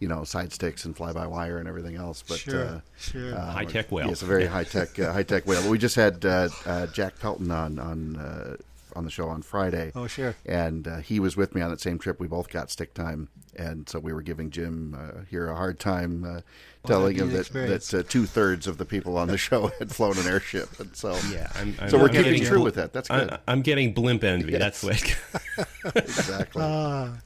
you 0.00 0.08
know, 0.08 0.24
side 0.24 0.52
sticks 0.52 0.84
and 0.84 0.96
fly 0.96 1.12
by 1.12 1.26
wire 1.26 1.58
and 1.58 1.68
everything 1.68 1.96
else. 1.96 2.22
But 2.26 2.38
Sure, 2.38 2.64
uh, 2.64 2.80
sure. 2.98 3.34
uh, 3.34 3.52
High-tech 3.52 3.90
whale. 3.92 4.08
Yes, 4.08 4.22
a 4.22 4.26
very 4.26 4.46
high 4.46 4.64
tech, 4.64 4.98
uh, 4.98 5.12
high 5.12 5.22
tech 5.22 5.46
whale. 5.46 5.68
We 5.70 5.78
just 5.78 5.96
had 5.96 6.24
uh, 6.24 6.48
uh, 6.66 6.86
Jack 6.88 7.18
Pelton 7.20 7.50
on 7.50 7.78
on 7.78 8.16
uh, 8.16 8.56
on 8.96 9.04
the 9.04 9.10
show 9.10 9.28
on 9.28 9.42
Friday. 9.42 9.92
Oh, 9.94 10.06
sure. 10.06 10.34
And 10.44 10.86
uh, 10.86 10.96
he 10.98 11.20
was 11.20 11.36
with 11.36 11.54
me 11.54 11.60
on 11.60 11.70
that 11.70 11.80
same 11.80 11.98
trip. 11.98 12.20
We 12.20 12.26
both 12.26 12.48
got 12.48 12.70
stick 12.70 12.94
time, 12.94 13.28
and 13.56 13.88
so 13.88 13.98
we 13.98 14.12
were 14.12 14.22
giving 14.22 14.50
Jim 14.50 14.96
uh, 14.98 15.24
here 15.28 15.48
a 15.48 15.56
hard 15.56 15.78
time, 15.78 16.24
uh, 16.24 16.40
telling 16.86 17.16
him 17.16 17.32
that, 17.32 17.48
that 17.52 17.94
uh, 17.94 18.02
two 18.08 18.26
thirds 18.26 18.66
of 18.66 18.78
the 18.78 18.84
people 18.84 19.16
on 19.16 19.28
the 19.28 19.38
show 19.38 19.68
had 19.78 19.92
flown 19.92 20.18
an 20.18 20.26
airship, 20.26 20.78
and 20.80 20.94
so 20.96 21.18
yeah, 21.30 21.50
I'm, 21.54 21.74
I'm 21.80 21.90
so 21.90 21.98
we're 21.98 22.08
keeping 22.08 22.42
true 22.44 22.62
with 22.62 22.74
that. 22.76 22.92
That's 22.92 23.08
good. 23.08 23.38
I, 23.46 23.52
am 23.52 23.62
getting 23.62 23.92
blimp 23.92 24.24
envy. 24.24 24.52
Yes. 24.52 24.80
That's 24.80 24.84
what. 24.84 25.96
exactly. 25.96 26.62
Ah. 26.62 27.20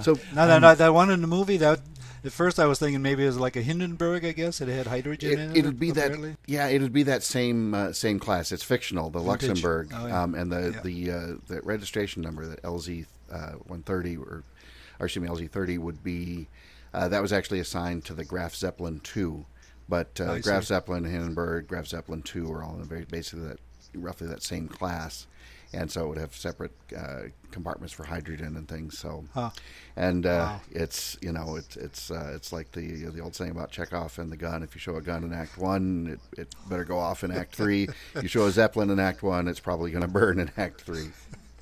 So 0.00 0.18
now 0.34 0.46
that, 0.46 0.64
um, 0.64 0.76
that 0.78 0.94
one 0.94 1.10
in 1.10 1.20
the 1.20 1.26
movie 1.26 1.58
that 1.58 1.80
at 2.24 2.32
first, 2.32 2.58
I 2.58 2.66
was 2.66 2.78
thinking 2.78 3.02
maybe 3.02 3.24
it 3.24 3.26
was 3.26 3.38
like 3.38 3.56
a 3.56 3.62
Hindenburg. 3.62 4.24
I 4.24 4.32
guess 4.32 4.60
it 4.60 4.68
had 4.68 4.86
hydrogen 4.86 5.32
it, 5.32 5.38
in 5.38 5.50
it. 5.50 5.56
It'd 5.58 5.78
be 5.78 5.90
apparently. 5.90 6.30
that. 6.30 6.38
Yeah, 6.46 6.68
it'd 6.68 6.92
be 6.92 7.02
that 7.04 7.22
same 7.22 7.74
uh, 7.74 7.92
same 7.92 8.18
class. 8.18 8.52
It's 8.52 8.62
fictional. 8.62 9.10
The 9.10 9.18
Vintage. 9.18 9.48
Luxembourg 9.48 9.90
oh, 9.94 10.06
yeah. 10.06 10.22
um, 10.22 10.34
and 10.34 10.50
the 10.50 10.72
yeah. 10.72 10.80
the 10.82 11.10
uh, 11.10 11.36
the 11.48 11.60
registration 11.62 12.22
number, 12.22 12.46
the 12.46 12.56
LZ 12.58 13.06
uh, 13.30 13.52
130 13.66 14.16
or, 14.16 14.42
or 15.00 15.06
excuse 15.06 15.22
me, 15.22 15.28
LZ 15.28 15.50
30 15.50 15.78
would 15.78 16.02
be. 16.02 16.48
Uh, 16.92 17.08
that 17.08 17.20
was 17.20 17.32
actually 17.32 17.58
assigned 17.58 18.04
to 18.04 18.14
the 18.14 18.24
Graf 18.24 18.54
Zeppelin 18.54 19.00
2, 19.00 19.44
but 19.88 20.20
uh, 20.20 20.38
Graf 20.38 20.62
see. 20.62 20.68
Zeppelin, 20.68 21.02
Hindenburg, 21.02 21.66
Graf 21.66 21.88
Zeppelin 21.88 22.22
2 22.22 22.52
are 22.52 22.62
all 22.62 22.76
in 22.76 22.84
very 22.84 23.04
basically 23.04 23.48
that 23.48 23.58
roughly 23.94 24.28
that 24.28 24.44
same 24.44 24.68
class 24.68 25.26
and 25.74 25.90
so 25.90 26.04
it 26.04 26.08
would 26.08 26.18
have 26.18 26.34
separate 26.34 26.72
uh, 26.96 27.22
compartments 27.50 27.92
for 27.92 28.04
hydrogen 28.04 28.56
and 28.56 28.68
things. 28.68 28.98
So, 28.98 29.24
huh. 29.34 29.50
and 29.96 30.26
uh, 30.26 30.28
wow. 30.28 30.60
it's 30.70 31.16
you 31.20 31.32
know 31.32 31.56
it's 31.56 31.76
it's 31.76 32.10
uh, 32.10 32.32
it's 32.34 32.52
like 32.52 32.72
the 32.72 33.06
the 33.06 33.20
old 33.20 33.34
saying 33.34 33.50
about 33.50 33.70
Chekhov 33.70 34.18
and 34.18 34.30
the 34.30 34.36
gun. 34.36 34.62
If 34.62 34.74
you 34.74 34.80
show 34.80 34.96
a 34.96 35.02
gun 35.02 35.24
in 35.24 35.32
Act 35.32 35.58
One, 35.58 36.18
it, 36.32 36.40
it 36.40 36.54
better 36.68 36.84
go 36.84 36.98
off 36.98 37.24
in 37.24 37.30
Act 37.30 37.54
Three. 37.56 37.88
you 38.20 38.28
show 38.28 38.46
a 38.46 38.50
zeppelin 38.50 38.90
in 38.90 38.98
Act 38.98 39.22
One, 39.22 39.48
it's 39.48 39.60
probably 39.60 39.90
going 39.90 40.02
to 40.02 40.08
burn 40.08 40.38
in 40.38 40.50
Act 40.56 40.82
Three. 40.82 41.10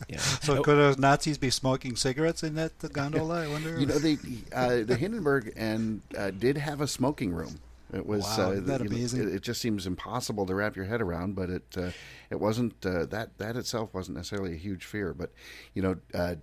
Yeah. 0.09 0.19
So 0.19 0.63
could 0.63 0.79
those 0.79 0.99
Nazis 0.99 1.39
be 1.39 1.51
smoking 1.51 1.97
cigarettes 1.97 2.43
in 2.43 2.55
that 2.57 2.73
gondola? 2.93 3.45
I 3.45 3.49
wonder. 3.49 3.79
You 3.83 3.87
know, 3.87 3.99
they, 3.99 4.19
uh, 4.53 4.85
the 4.85 4.97
Hindenburg 4.97 5.53
and 5.57 6.03
uh, 6.17 6.31
did 6.31 6.57
have 6.57 6.81
a 6.81 6.87
smoking 6.87 7.33
room. 7.33 7.59
It 7.93 8.07
was 8.07 8.25
wow, 8.25 8.53
uh, 8.53 8.61
that 8.61 8.81
amazing. 8.81 9.21
Know, 9.21 9.29
it, 9.29 9.37
it, 9.37 9.43
just 9.43 9.61
seems 9.61 9.87
impossible 9.87 10.47
to 10.47 10.55
wrap 10.55 10.77
your 10.77 10.87
head 10.87 11.03
around, 11.03 11.35
but 11.35 11.51
it 11.51 11.77
uh, 11.77 11.91
it 12.31 12.41
wasn't 12.41 12.75
uh, 12.87 13.05
that 13.07 13.37
that 13.39 13.57
itself 13.57 13.93
wasn't 13.93 14.17
necessarily 14.17 14.55
a 14.55 14.59
huge 14.59 14.85
fear. 14.85 15.13
But 15.13 15.33
you 15.75 15.83
know, 15.83 15.97
uh, 16.15 16.37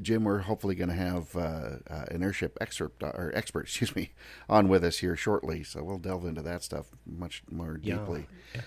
Jim, 0.00 0.24
we're 0.24 0.38
hopefully 0.38 0.74
going 0.74 0.88
to 0.88 0.94
have 0.94 1.34
uh, 1.36 1.78
uh, 1.90 2.04
an 2.10 2.22
airship 2.22 2.56
expert 2.60 2.92
or 3.02 3.32
expert, 3.34 3.60
excuse 3.64 3.94
me, 3.96 4.12
on 4.48 4.68
with 4.68 4.84
us 4.84 4.98
here 4.98 5.16
shortly. 5.16 5.64
So 5.64 5.82
we'll 5.82 5.98
delve 5.98 6.24
into 6.24 6.42
that 6.42 6.62
stuff 6.62 6.86
much 7.04 7.42
more 7.50 7.76
deeply. 7.76 8.26
Yeah. 8.54 8.60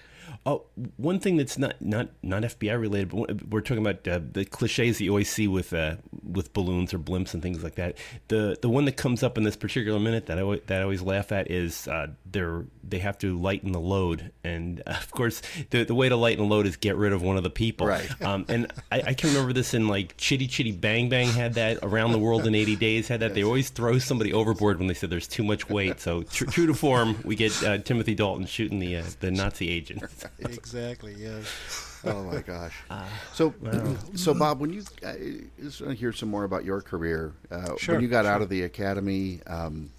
Oh, 0.46 0.64
one 0.98 1.20
thing 1.20 1.38
that's 1.38 1.58
not 1.58 1.76
not 1.80 2.10
not 2.24 2.44
FBI 2.44 2.80
related, 2.80 3.10
but 3.10 3.48
we're 3.48 3.62
talking 3.62 3.86
about 3.86 4.08
uh, 4.08 4.20
the 4.32 4.44
cliches 4.46 4.98
that 4.98 5.04
you 5.04 5.12
always 5.12 5.30
see 5.30 5.48
with 5.48 5.72
uh, 5.72 5.98
with 6.32 6.54
balloons 6.54 6.94
or 6.94 7.00
blimps 7.00 7.34
and 7.34 7.42
things 7.42 7.64
like 7.64 7.76
that. 7.76 7.98
The 8.28 8.58
the 8.62 8.70
one 8.70 8.86
that 8.86 8.98
comes 8.98 9.24
up 9.24 9.38
in 9.38 9.44
this 9.44 9.56
particular 9.56 10.00
minute 10.00 10.26
that 10.28 10.40
I 10.40 10.62
that 10.68 10.80
I 10.80 10.84
always 10.84 11.02
laugh 11.02 11.32
at 11.32 11.50
is 11.52 11.88
uh, 11.88 12.08
they're 12.26 12.66
they 12.84 13.00
have 13.00 13.18
to 13.20 13.38
lighten 13.38 13.72
the 13.72 13.80
load, 13.80 14.32
and 14.44 14.80
of 14.86 15.12
course 15.12 15.42
the 15.70 15.84
the 15.84 15.96
way 15.96 16.10
to 16.10 16.16
lighten 16.16 16.48
the 16.48 16.50
load 16.50 16.66
is 16.66 16.76
get 16.76 16.96
rid 16.96 17.14
of 17.14 17.22
one 17.22 17.38
of 17.38 17.44
the 17.44 17.50
people. 17.50 17.88
Right. 17.88 18.10
Um, 18.26 18.46
and 18.50 18.72
I, 18.92 19.02
I, 19.08 19.14
can 19.14 19.30
remember 19.30 19.54
this 19.54 19.76
in 19.76 19.88
like 19.88 20.18
Chitty 20.18 20.48
Chitty 20.48 20.72
Bang 20.72 21.10
Bang 21.10 21.28
had 21.28 21.56
that 21.56 21.78
around 21.84 22.12
the 22.12 22.18
world 22.18 22.48
in 22.48 22.56
80 22.56 22.76
days 22.78 23.08
had 23.08 23.20
that. 23.20 23.28
Yes. 23.28 23.36
They 23.36 23.44
always 23.44 23.70
throw 23.70 24.00
somebody 24.00 24.34
overboard 24.34 24.80
when 24.80 24.88
they 24.88 24.96
said 24.96 25.12
there's 25.12 25.28
too 25.28 25.44
much 25.44 25.70
weight. 25.70 26.00
So 26.00 26.24
tr- 26.24 26.46
true 26.46 26.66
to 26.66 26.74
form, 26.74 27.18
we 27.24 27.36
get 27.36 27.64
uh, 27.64 27.78
Timothy 27.80 28.16
Dalton 28.16 28.48
shooting 28.48 28.80
the 28.80 28.98
uh, 28.98 29.04
the 29.20 29.30
Nazi 29.30 29.70
agent. 29.70 30.04
exactly. 30.40 31.14
Yes. 31.20 31.95
Oh 32.06 32.24
my 32.24 32.42
gosh. 32.42 32.76
Uh, 32.90 33.06
so, 33.34 33.54
wow. 33.62 33.96
so 34.16 34.34
Bob, 34.34 34.60
when 34.60 34.72
you 34.72 34.84
uh, 35.04 35.14
just 35.62 35.82
want 35.82 35.94
to 35.94 36.00
hear 36.00 36.14
some 36.14 36.30
more 36.30 36.44
about 36.44 36.66
your 36.66 36.82
career. 36.82 37.34
Uh, 37.52 37.76
sure, 37.78 37.96
when 37.96 38.04
you 38.04 38.08
got 38.08 38.26
sure. 38.26 38.32
out 38.32 38.42
of 38.42 38.50
the 38.50 38.64
academy, 38.64 39.42
um, 39.48 39.90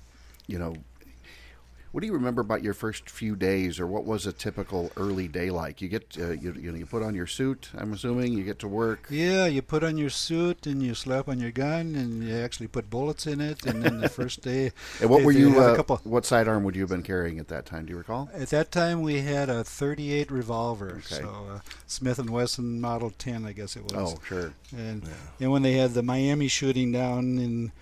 you 0.46 0.58
know, 0.58 0.74
what 1.96 2.02
do 2.02 2.08
you 2.08 2.12
remember 2.12 2.42
about 2.42 2.62
your 2.62 2.74
first 2.74 3.08
few 3.08 3.34
days, 3.34 3.80
or 3.80 3.86
what 3.86 4.04
was 4.04 4.26
a 4.26 4.32
typical 4.32 4.92
early 4.98 5.28
day 5.28 5.48
like? 5.48 5.80
You 5.80 5.88
get 5.88 6.14
uh, 6.20 6.32
you, 6.32 6.52
you 6.52 6.70
know 6.70 6.76
you 6.76 6.84
put 6.84 7.02
on 7.02 7.14
your 7.14 7.26
suit. 7.26 7.70
I'm 7.74 7.94
assuming 7.94 8.34
you 8.34 8.44
get 8.44 8.58
to 8.58 8.68
work. 8.68 9.06
Yeah, 9.08 9.46
you 9.46 9.62
put 9.62 9.82
on 9.82 9.96
your 9.96 10.10
suit 10.10 10.66
and 10.66 10.82
you 10.82 10.94
slap 10.94 11.26
on 11.26 11.40
your 11.40 11.52
gun 11.52 11.94
and 11.94 12.22
you 12.22 12.36
actually 12.36 12.66
put 12.66 12.90
bullets 12.90 13.26
in 13.26 13.40
it. 13.40 13.64
And 13.64 13.82
then 13.82 14.00
the 14.02 14.10
first 14.10 14.42
day. 14.42 14.72
and 15.00 15.08
what 15.08 15.22
were 15.22 15.32
you? 15.32 15.58
Uh, 15.58 15.82
what 16.04 16.26
sidearm 16.26 16.64
would 16.64 16.76
you 16.76 16.82
have 16.82 16.90
been 16.90 17.02
carrying 17.02 17.38
at 17.38 17.48
that 17.48 17.64
time? 17.64 17.86
Do 17.86 17.92
you 17.92 17.96
recall? 17.96 18.28
At 18.34 18.50
that 18.50 18.70
time, 18.70 19.00
we 19.00 19.22
had 19.22 19.48
a 19.48 19.64
38 19.64 20.30
revolver, 20.30 20.96
okay. 20.98 21.22
so 21.22 21.46
uh, 21.50 21.60
Smith 21.86 22.18
and 22.18 22.28
Wesson 22.28 22.78
Model 22.78 23.08
10, 23.16 23.46
I 23.46 23.52
guess 23.52 23.74
it 23.74 23.84
was. 23.84 23.94
Oh, 23.94 24.20
sure. 24.22 24.52
And 24.76 25.02
yeah. 25.02 25.10
and 25.40 25.50
when 25.50 25.62
they 25.62 25.72
had 25.72 25.94
the 25.94 26.02
Miami 26.02 26.48
shooting 26.48 26.92
down 26.92 27.38
in 27.38 27.72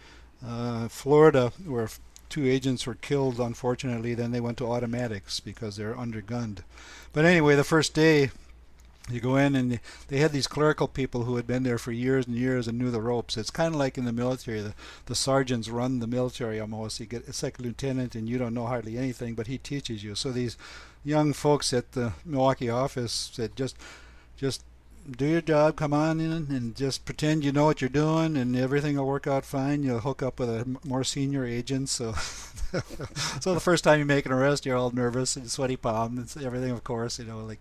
uh, 0.47 0.87
Florida, 0.87 1.53
where 1.67 1.89
two 2.35 2.49
agents 2.49 2.85
were 2.85 2.97
killed, 2.97 3.39
unfortunately. 3.39 4.13
Then 4.13 4.33
they 4.33 4.41
went 4.41 4.59
to 4.59 4.67
automatics 4.67 5.39
because 5.39 5.77
they're 5.77 5.95
undergunned. 5.95 6.65
But 7.13 7.25
anyway, 7.25 7.55
the 7.55 7.63
first 7.63 7.95
day, 7.95 8.33
you 9.09 9.21
go 9.21 9.37
in 9.37 9.55
and 9.55 9.79
they 10.09 10.19
had 10.19 10.33
these 10.33 10.49
clerical 10.49 10.89
people 10.89 11.23
who 11.23 11.37
had 11.37 11.47
been 11.47 11.63
there 11.63 11.79
for 11.79 11.93
years 11.93 12.27
and 12.27 12.35
years 12.35 12.67
and 12.67 12.77
knew 12.77 12.91
the 12.91 13.01
ropes. 13.01 13.37
It's 13.37 13.51
kind 13.51 13.73
of 13.73 13.79
like 13.79 13.97
in 13.97 14.05
the 14.05 14.13
military. 14.13 14.61
The, 14.63 14.75
the 15.07 15.15
sergeants 15.15 15.69
run 15.69 16.01
the 16.01 16.09
military 16.09 16.59
almost. 16.59 16.99
You 16.99 17.07
get 17.07 17.29
a 17.29 17.33
second 17.33 17.65
lieutenant 17.65 18.17
and 18.17 18.29
you 18.29 18.37
don't 18.37 18.55
know 18.55 18.67
hardly 18.67 18.99
anything, 18.99 19.37
but 19.37 19.47
he 19.47 19.57
teaches 19.57 20.03
you. 20.03 20.17
So 20.17 20.33
these 20.33 20.59
young 21.05 21.35
folks 21.35 21.73
at 21.73 21.93
the 21.93 22.15
Milwaukee 22.25 22.69
office 22.69 23.31
said, 23.33 23.55
just, 23.55 23.77
just 24.37 24.65
do 25.11 25.27
your 25.27 25.41
job, 25.41 25.77
come 25.77 25.93
on 25.93 26.21
in 26.21 26.47
and 26.51 26.75
just 26.75 27.05
pretend 27.05 27.45
you 27.45 27.53
know 27.53 27.67
what 27.67 27.81
you're 27.81 27.91
doing 27.91 28.37
and 28.37 28.57
everything 28.57 28.97
will 28.97 29.07
work 29.07 29.27
out 29.27 29.45
fine. 29.45 29.83
You'll 29.83 30.01
hook 30.01 30.23
up 30.23 30.39
with 30.41 30.49
a 30.49 30.79
more 30.85 31.05
senior 31.05 31.45
agent. 31.45 31.89
So 31.89 32.13
so 33.41 33.55
the 33.55 33.61
first 33.61 33.85
time 33.85 33.99
you 33.99 34.05
make 34.05 34.27
an 34.27 34.33
arrest, 34.33 34.67
you're 34.67 34.77
all 34.77 34.91
nervous 34.91 35.37
and 35.37 35.51
sweaty 35.51 35.77
palms. 35.77 36.37
And 36.37 36.45
everything, 36.45 36.71
of 36.71 36.85
course, 36.85 37.19
you 37.19 37.25
know, 37.25 37.41
like 37.41 37.61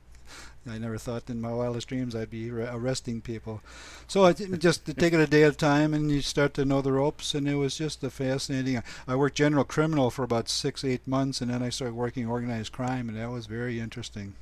I 0.70 0.78
never 0.78 0.98
thought 0.98 1.30
in 1.30 1.42
my 1.42 1.54
wildest 1.54 1.90
dreams 1.90 2.16
I'd 2.16 2.30
be 2.30 2.50
arresting 2.50 3.22
people. 3.22 3.62
So 4.08 4.24
I 4.24 4.34
just 4.34 4.86
take 4.98 5.14
it 5.14 5.20
a 5.20 5.28
day 5.28 5.44
at 5.44 5.54
a 5.54 5.58
time, 5.58 5.94
and 5.94 6.10
you 6.10 6.22
start 6.22 6.54
to 6.54 6.66
know 6.66 6.82
the 6.82 6.94
ropes. 6.94 7.36
And 7.36 7.48
it 7.48 7.56
was 7.56 7.78
just 7.78 8.04
a 8.04 8.10
fascinating. 8.10 8.82
I 9.08 9.16
worked 9.16 9.36
general 9.36 9.66
criminal 9.66 10.10
for 10.10 10.24
about 10.24 10.48
six, 10.48 10.84
eight 10.86 11.06
months, 11.06 11.42
and 11.42 11.52
then 11.52 11.62
I 11.62 11.70
started 11.70 11.96
working 11.96 12.28
organized 12.28 12.72
crime, 12.72 13.10
and 13.10 13.18
that 13.18 13.32
was 13.32 13.46
very 13.46 13.80
interesting. 13.80 14.36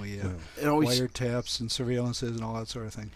We 0.00 0.20
uh, 0.20 0.30
it 0.60 0.66
always, 0.66 1.00
wiretaps 1.00 1.60
and 1.60 1.68
surveillances 1.68 2.28
and 2.28 2.42
all 2.42 2.54
that 2.54 2.68
sort 2.68 2.86
of 2.86 2.94
thing. 2.94 3.10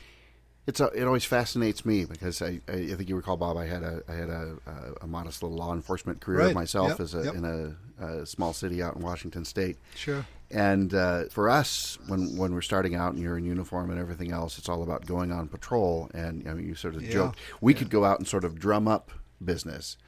It's 0.67 0.81
a, 0.81 0.87
it 0.87 1.05
always 1.05 1.27
fascinates 1.27 1.85
me 1.85 2.07
because 2.07 2.41
I, 2.41 2.61
I, 2.69 2.73
I 2.73 2.95
think 2.95 3.11
you 3.11 3.17
recall 3.17 3.37
Bob 3.37 3.59
I 3.59 3.67
had 3.67 3.83
a 3.83 4.03
I 4.09 4.13
had 4.15 4.31
a, 4.31 4.57
a, 4.67 5.05
a 5.05 5.07
modest 5.07 5.43
little 5.43 5.59
law 5.59 5.75
enforcement 5.75 6.21
career 6.21 6.47
right. 6.47 6.55
myself 6.55 6.89
yep. 6.91 7.01
as 7.01 7.15
a, 7.15 7.25
yep. 7.25 7.35
in 7.35 7.45
a, 7.45 8.05
a, 8.05 8.27
small 8.27 8.55
city 8.55 8.83
out 8.83 8.97
in 8.97 9.03
Washington 9.03 9.45
State. 9.45 9.77
Sure. 9.95 10.25
And 10.51 10.95
uh, 10.95 11.25
for 11.25 11.51
us, 11.51 11.99
when 12.07 12.37
when 12.37 12.55
we're 12.55 12.63
starting 12.63 12.95
out 12.95 13.13
and 13.13 13.23
you're 13.23 13.37
in 13.37 13.45
uniform 13.45 13.91
and 13.91 14.01
everything 14.01 14.33
else, 14.33 14.57
it's 14.59 14.69
all 14.69 14.83
about 14.83 15.05
going 15.05 15.33
on 15.33 15.49
patrol. 15.49 16.11
And 16.15 16.43
you, 16.43 16.51
know, 16.51 16.57
you 16.57 16.75
sort 16.75 16.95
of 16.95 17.03
yeah. 17.03 17.13
joke 17.13 17.35
we 17.61 17.75
yeah. 17.75 17.81
could 17.81 17.91
go 17.91 18.05
out 18.07 18.19
and 18.19 18.27
sort 18.27 18.45
of 18.45 18.59
drum 18.59 18.89
up 18.89 19.11
business. 19.45 19.99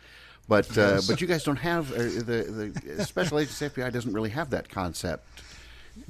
But 0.49 0.79
uh, 0.79 1.01
but 1.07 1.21
you 1.21 1.27
guys 1.27 1.43
don't 1.45 1.57
have 1.57 1.93
uh, 1.93 1.97
the 1.99 2.73
the 2.97 3.05
special 3.05 3.41
agents 3.41 3.61
FBI 3.61 3.93
doesn't 3.93 4.13
really 4.13 4.31
have 4.31 4.51
that 4.51 4.69
concept 4.69 5.27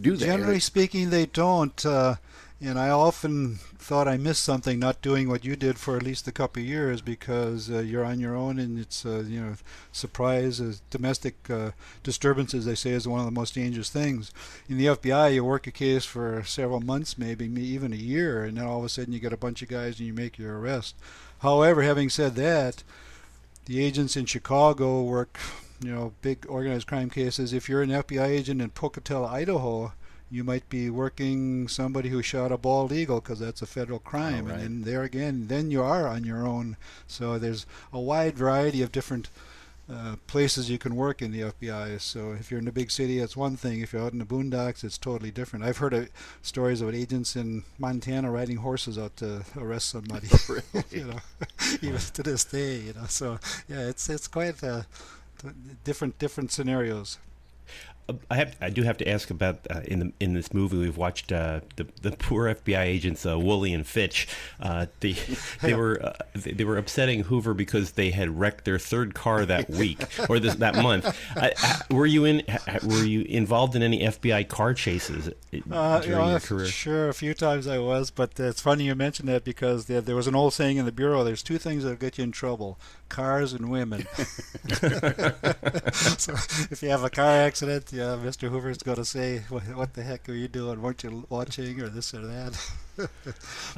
do? 0.00 0.16
Generally 0.16 0.61
speaking, 0.61 1.11
they 1.11 1.26
don't. 1.26 1.85
Uh, 1.85 2.16
and 2.61 2.78
I 2.78 2.88
often 2.88 3.57
thought 3.78 4.09
I 4.09 4.16
missed 4.16 4.43
something 4.43 4.78
not 4.78 5.02
doing 5.02 5.28
what 5.28 5.45
you 5.45 5.57
did 5.57 5.78
for 5.78 5.97
at 5.97 6.02
least 6.02 6.26
a 6.26 6.33
couple 6.33 6.62
of 6.62 6.69
years 6.69 7.02
because 7.02 7.71
uh, 7.71 7.81
you're 7.81 8.05
on 8.05 8.19
your 8.19 8.35
own 8.35 8.59
and 8.59 8.78
it's 8.78 9.05
uh, 9.05 9.25
you 9.26 9.40
know 9.40 9.55
surprise 9.93 10.61
uh, 10.61 10.73
domestic 10.88 11.35
uh, 11.50 11.73
disturbances 12.02 12.64
they 12.64 12.75
say 12.75 12.90
is 12.90 13.07
one 13.07 13.21
of 13.21 13.26
the 13.26 13.33
most 13.33 13.55
dangerous 13.55 13.90
things. 13.90 14.33
In 14.69 14.78
the 14.78 14.87
FBI, 14.87 15.35
you 15.35 15.45
work 15.45 15.66
a 15.66 15.71
case 15.71 16.07
for 16.07 16.43
several 16.45 16.81
months, 16.81 17.19
maybe 17.19 17.45
even 17.45 17.93
a 17.93 17.97
year, 17.97 18.45
and 18.45 18.57
then 18.57 18.66
all 18.66 18.78
of 18.78 18.85
a 18.85 18.88
sudden 18.88 19.12
you 19.12 19.21
get 19.21 19.35
a 19.35 19.38
bunch 19.38 19.61
of 19.61 19.69
guys 19.69 19.99
and 19.99 20.07
you 20.07 20.14
make 20.14 20.38
your 20.38 20.59
arrest. 20.59 20.95
However, 21.40 21.83
having 21.83 22.09
said 22.09 22.37
that, 22.37 22.83
the 23.66 23.85
agents 23.85 24.16
in 24.16 24.25
Chicago 24.25 25.02
work 25.02 25.38
you 25.80 25.92
know, 25.92 26.12
big 26.23 26.47
organized 26.49 26.87
crime 26.87 27.11
cases. 27.11 27.52
If 27.52 27.68
you're 27.68 27.83
an 27.83 27.90
FBI 27.90 28.26
agent 28.26 28.62
in 28.62 28.71
Pocatello, 28.71 29.26
Idaho, 29.26 29.92
you 30.30 30.42
might 30.42 30.68
be 30.68 30.90
working 30.90 31.68
somebody 31.68 32.09
who 32.09 32.23
shot 32.23 32.50
a 32.50 32.59
bald 32.59 32.92
eagle 32.92 33.21
because 33.21 33.38
that's 33.38 33.62
a 33.62 33.66
federal 33.66 33.99
crime. 33.99 34.47
right. 34.47 34.54
And 34.54 34.61
then 34.61 34.83
there 34.83 35.02
again, 35.02 35.47
then 35.49 35.71
you 35.71 35.83
are 35.83 36.09
on 36.09 36.25
your 36.25 36.47
own. 36.47 36.76
So 37.06 37.38
there's 37.38 37.66
a 37.92 38.00
wide 38.00 38.37
variety 38.37 38.83
of 38.83 38.90
different 38.90 39.28
uh, 39.88 40.16
places 40.26 40.68
you 40.68 40.78
can 40.78 40.97
work 40.97 41.23
in 41.23 41.30
the 41.30 41.42
FBI. 41.42 42.00
So 42.00 42.33
if 42.33 42.50
you're 42.50 42.59
in 42.59 42.66
a 42.66 42.73
big 42.73 42.90
city, 42.90 43.21
it's 43.21 43.37
one 43.37 43.56
thing. 43.56 43.80
If 43.80 43.92
you're 43.92 44.02
out 44.02 44.12
in 44.12 44.18
the 44.18 44.25
boondocks, 44.25 44.83
it's 44.83 44.99
totally 44.99 45.30
different. 45.30 45.64
I've 45.64 45.76
heard 45.76 45.95
of 45.95 46.09
stories 46.42 46.80
of 46.80 46.92
agents 46.92 47.37
in 47.37 47.62
Montana 47.78 48.30
riding 48.30 48.56
horses 48.56 48.99
out 48.99 49.16
to 49.18 49.45
arrest 49.56 49.90
somebody. 49.90 50.26
you 50.90 51.04
know, 51.04 51.21
even 51.83 51.99
to 51.99 52.23
this 52.25 52.45
day. 52.45 52.78
You 52.78 52.95
know, 52.95 53.06
so 53.06 53.38
yeah, 53.68 53.88
it's 53.88 54.09
it's 54.09 54.26
quite. 54.26 54.62
Uh, 54.62 54.83
different 55.85 56.19
different 56.19 56.52
scenarios. 56.52 57.19
I 58.31 58.37
have 58.37 58.57
I 58.61 58.71
do 58.71 58.83
have 58.83 58.99
to 58.99 59.09
ask 59.09 59.31
about 59.31 59.66
uh, 59.69 59.81
in 59.85 59.99
the 59.99 60.12
in 60.21 60.35
this 60.35 60.55
movie 60.55 60.76
we've 60.76 60.97
watched 60.97 61.33
uh, 61.33 61.61
the 61.75 61.88
the 62.02 62.12
poor 62.12 62.55
FBI 62.55 62.83
agents 62.83 63.26
uh, 63.26 63.37
Woolley 63.37 63.73
and 63.73 63.85
Fitch. 63.85 64.28
Uh, 64.61 64.87
they 65.00 65.16
they 65.61 65.75
were 65.75 66.00
uh, 66.00 66.12
they 66.35 66.64
were 66.64 66.76
upsetting 66.76 67.25
Hoover 67.25 67.52
because 67.52 67.93
they 67.93 68.12
had 68.12 68.38
wrecked 68.38 68.64
their 68.64 68.78
third 68.78 69.14
car 69.14 69.45
that 69.45 69.69
week 69.71 70.05
or 70.28 70.38
this 70.38 70.55
that 70.57 70.76
month. 70.76 71.19
were 71.90 72.07
you 72.07 72.25
in 72.25 72.43
were 72.85 73.05
you 73.05 73.23
involved 73.23 73.75
in 73.75 73.83
any 73.83 74.00
FBI 74.00 74.47
car 74.47 74.73
chases 74.73 75.31
during 75.50 76.28
your 76.28 76.40
career? 76.40 76.66
Sure, 76.66 77.09
a 77.09 77.14
few 77.14 77.35
times 77.35 77.66
I 77.66 77.78
was, 77.78 78.12
but 78.12 78.38
it's 78.38 78.61
funny 78.61 78.85
you 78.85 78.95
mentioned 78.95 79.28
that 79.28 79.43
because 79.43 79.87
there, 79.87 80.00
there 80.00 80.16
was 80.16 80.28
an 80.28 80.37
old 80.37 80.52
saying 80.52 80.76
in 80.76 80.85
the 80.85 80.93
bureau: 80.93 81.25
"There's 81.25 81.43
two 81.43 81.59
things 81.59 81.83
that'll 81.83 81.99
get 81.99 82.19
you 82.19 82.25
in 82.25 82.31
trouble: 82.31 82.78
cars 83.08 83.52
and 83.52 83.70
women." 83.70 84.06
so 86.18 86.32
if 86.70 86.82
you 86.82 86.88
have 86.88 87.04
a 87.04 87.10
car 87.10 87.30
accident, 87.30 87.92
yeah, 87.92 88.16
Mr. 88.22 88.48
Hoover's 88.48 88.78
going 88.78 88.96
to 88.96 89.04
say, 89.04 89.44
what, 89.48 89.62
"What 89.75 89.94
the 89.94 90.02
heck 90.02 90.28
are 90.28 90.34
you 90.34 90.48
doing? 90.48 90.82
weren't 90.82 91.02
you 91.02 91.26
watching 91.28 91.80
or 91.80 91.88
this 91.88 92.14
or 92.14 92.26
that?" 92.26 92.70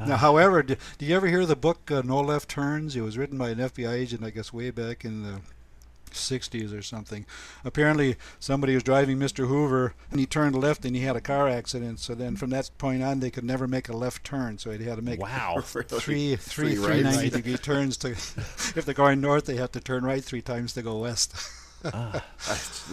now, 0.06 0.16
however, 0.16 0.62
do, 0.62 0.76
do, 0.99 1.06
you 1.06 1.16
ever 1.16 1.26
hear 1.26 1.44
the 1.44 1.56
book 1.56 1.90
uh, 1.90 2.02
No 2.04 2.20
Left 2.20 2.49
Turns? 2.49 2.94
It 2.94 3.00
was 3.00 3.18
written 3.18 3.38
by 3.38 3.50
an 3.50 3.58
FBI 3.58 3.92
agent, 3.92 4.25
I 4.25 4.30
guess, 4.30 4.52
way 4.52 4.70
back 4.70 5.04
in 5.04 5.23
the 5.23 5.40
60s 6.18 6.76
or 6.76 6.82
something. 6.82 7.26
Apparently, 7.64 8.16
somebody 8.38 8.75
was 8.75 8.82
driving 8.82 9.18
Mr. 9.18 9.48
Hoover 9.48 9.94
and 10.10 10.20
he 10.20 10.26
turned 10.26 10.56
left 10.56 10.84
and 10.84 10.94
he 10.94 11.02
had 11.02 11.16
a 11.16 11.20
car 11.20 11.48
accident. 11.48 12.00
So 12.00 12.14
then 12.14 12.37
from 12.37 12.50
that 12.50 12.70
point 12.78 13.02
on, 13.02 13.20
they 13.20 13.30
could 13.30 13.44
never 13.44 13.66
make 13.66 13.88
a 13.88 13.96
left 13.96 14.25
turn. 14.25 14.58
So 14.58 14.70
he 14.70 14.84
had 14.84 14.96
to 14.96 15.02
make 15.02 15.20
wow. 15.20 15.60
three, 15.62 15.84
three, 15.84 16.37
three 16.37 16.75
390 16.76 17.30
degree 17.30 17.56
turns 17.56 17.96
to, 17.98 18.10
if 18.10 18.84
they're 18.84 18.94
going 18.94 19.20
north, 19.20 19.46
they 19.46 19.56
have 19.56 19.72
to 19.72 19.80
turn 19.80 20.04
right 20.04 20.22
three 20.22 20.42
times 20.42 20.72
to 20.75 20.82
go 20.82 20.98
west. 20.98 21.34
ah, 21.85 22.25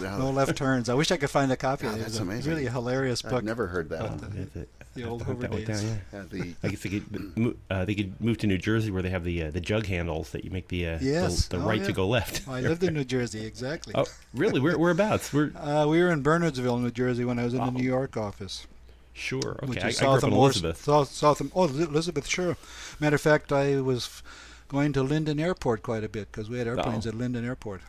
no 0.00 0.30
left 0.30 0.56
turns. 0.56 0.88
I 0.88 0.94
wish 0.94 1.10
I 1.10 1.16
could 1.16 1.30
find 1.30 1.50
a 1.52 1.56
copy. 1.56 1.86
of 1.86 1.98
That's 1.98 2.18
amazing. 2.18 2.52
Really 2.52 2.66
hilarious 2.66 3.22
book. 3.22 3.34
I've 3.34 3.44
never 3.44 3.66
heard 3.66 3.88
that. 3.90 4.18
The, 4.18 4.66
the 4.94 5.04
old 5.04 5.22
Hoover 5.22 5.48
days. 5.48 5.66
Down, 5.66 5.84
yeah. 5.84 5.98
yeah 6.12 6.24
the, 6.30 6.54
I 6.62 6.68
guess 6.68 6.82
they 6.82 6.88
could, 6.88 7.56
uh, 7.70 7.84
they 7.84 7.94
could 7.94 8.20
move 8.20 8.38
to 8.38 8.46
New 8.46 8.58
Jersey 8.58 8.90
where 8.90 9.02
they 9.02 9.10
have 9.10 9.24
the 9.24 9.44
uh, 9.44 9.50
the 9.50 9.60
jug 9.60 9.86
handles 9.86 10.30
that 10.30 10.44
you 10.44 10.50
make 10.50 10.68
the 10.68 10.88
uh, 10.88 10.98
yes. 11.00 11.46
the, 11.46 11.58
the 11.58 11.62
oh, 11.62 11.68
right 11.68 11.80
yeah. 11.80 11.86
to 11.86 11.92
go 11.92 12.08
left. 12.08 12.48
I 12.48 12.60
lived 12.60 12.82
in 12.82 12.94
New 12.94 13.04
Jersey, 13.04 13.44
exactly. 13.44 13.94
Oh, 13.96 14.06
really? 14.34 14.60
Where, 14.60 14.78
whereabouts? 14.78 15.32
We're 15.32 15.52
uh, 15.56 15.86
we 15.86 16.00
were 16.00 16.10
in 16.10 16.22
Bernardsville, 16.22 16.80
New 16.80 16.90
Jersey, 16.90 17.24
when 17.24 17.38
I 17.38 17.44
was 17.44 17.54
in 17.54 17.60
oh. 17.60 17.66
the 17.66 17.72
New 17.72 17.84
York 17.84 18.16
office. 18.16 18.66
Sure. 19.12 19.52
Okay. 19.62 19.66
Which 19.66 19.84
I, 19.84 19.88
is 19.88 20.00
I 20.00 20.04
south 20.04 20.24
of 20.24 20.32
Elizabeth. 20.32 20.84
South, 20.84 21.10
south 21.10 21.40
of, 21.40 21.50
oh, 21.54 21.64
Elizabeth. 21.64 22.26
Sure. 22.26 22.56
Matter 23.00 23.16
of 23.16 23.22
fact, 23.22 23.50
I 23.50 23.80
was 23.80 24.22
going 24.68 24.92
to 24.92 25.02
Linden 25.02 25.40
Airport 25.40 25.82
quite 25.82 26.04
a 26.04 26.08
bit 26.08 26.30
because 26.30 26.50
we 26.50 26.58
had 26.58 26.66
airplanes 26.66 27.06
at 27.06 27.14
Linden 27.14 27.44
Airport 27.44 27.80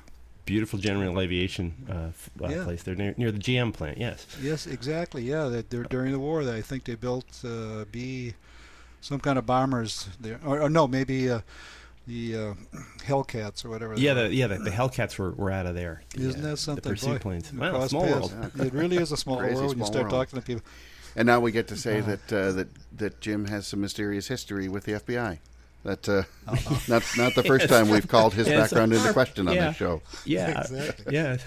beautiful 0.48 0.80
General 0.80 1.20
Aviation 1.20 1.74
uh, 1.90 2.44
uh, 2.44 2.50
yeah. 2.50 2.64
place 2.64 2.82
there 2.82 2.96
near, 2.96 3.14
near 3.18 3.32
the 3.32 3.38
GM 3.38 3.72
plant. 3.72 4.00
Yes. 4.00 4.26
Yes, 4.42 4.66
exactly. 4.66 5.22
Yeah, 5.22 5.44
that 5.50 5.70
during 5.90 6.12
the 6.12 6.20
war, 6.20 6.42
I 6.42 6.62
think 6.62 6.86
they 6.86 6.96
built 6.96 7.44
uh, 7.46 7.86
B, 7.92 8.34
some 9.02 9.20
kind 9.20 9.38
of 9.38 9.46
bombers 9.46 10.08
there, 10.20 10.40
or, 10.44 10.62
or 10.62 10.70
no, 10.70 10.88
maybe 10.88 11.30
uh, 11.30 11.42
the 12.08 12.36
uh, 12.36 12.54
Hellcats 13.06 13.66
or 13.66 13.70
whatever. 13.70 13.94
Yeah, 13.96 14.14
the, 14.16 14.34
yeah, 14.34 14.48
the, 14.48 14.58
the, 14.58 14.72
Hellcats 14.72 15.20
were, 15.20 15.32
were 15.32 15.52
out 15.52 15.66
of 15.68 15.76
there. 15.76 16.02
The, 16.16 16.30
Isn't 16.30 16.42
that 16.42 16.58
something? 16.58 16.82
The 16.82 16.90
pursuit 16.92 17.14
Boy, 17.14 17.20
planes. 17.20 17.54
Wow, 17.54 17.86
small 17.88 18.06
world. 18.06 18.34
it 18.56 18.74
really 18.74 18.98
is 18.98 19.12
a 19.12 19.18
small 19.18 19.38
world 19.38 19.68
when 19.68 19.78
you 19.78 19.86
start 19.86 20.04
world. 20.06 20.28
talking 20.28 20.40
to 20.40 20.46
people. 20.46 20.64
And 21.16 21.26
now 21.26 21.40
we 21.40 21.52
get 21.52 21.68
to 21.68 21.76
say 21.76 22.00
uh-huh. 22.00 22.16
that 22.30 22.34
uh, 22.34 22.52
that 22.54 22.68
that 22.98 23.22
Jim 23.22 23.46
has 23.48 23.68
some 23.68 23.82
mysterious 23.82 24.28
history 24.28 24.70
with 24.70 24.86
the 24.86 24.94
FBI. 24.94 25.40
That 25.88 26.10
uh, 26.10 26.24
not 26.90 27.02
not 27.18 27.34
the 27.36 27.44
first 27.44 27.70
time 27.70 27.88
we've 27.88 28.10
called 28.10 28.34
his 28.34 28.46
yes, 28.46 28.60
background 28.60 28.92
into 28.92 29.14
question 29.14 29.48
on 29.48 29.56
yeah, 29.56 29.68
this 29.70 29.78
show. 29.78 30.02
Yeah, 30.26 30.60
exactly. 30.60 31.14
yeah. 31.16 31.38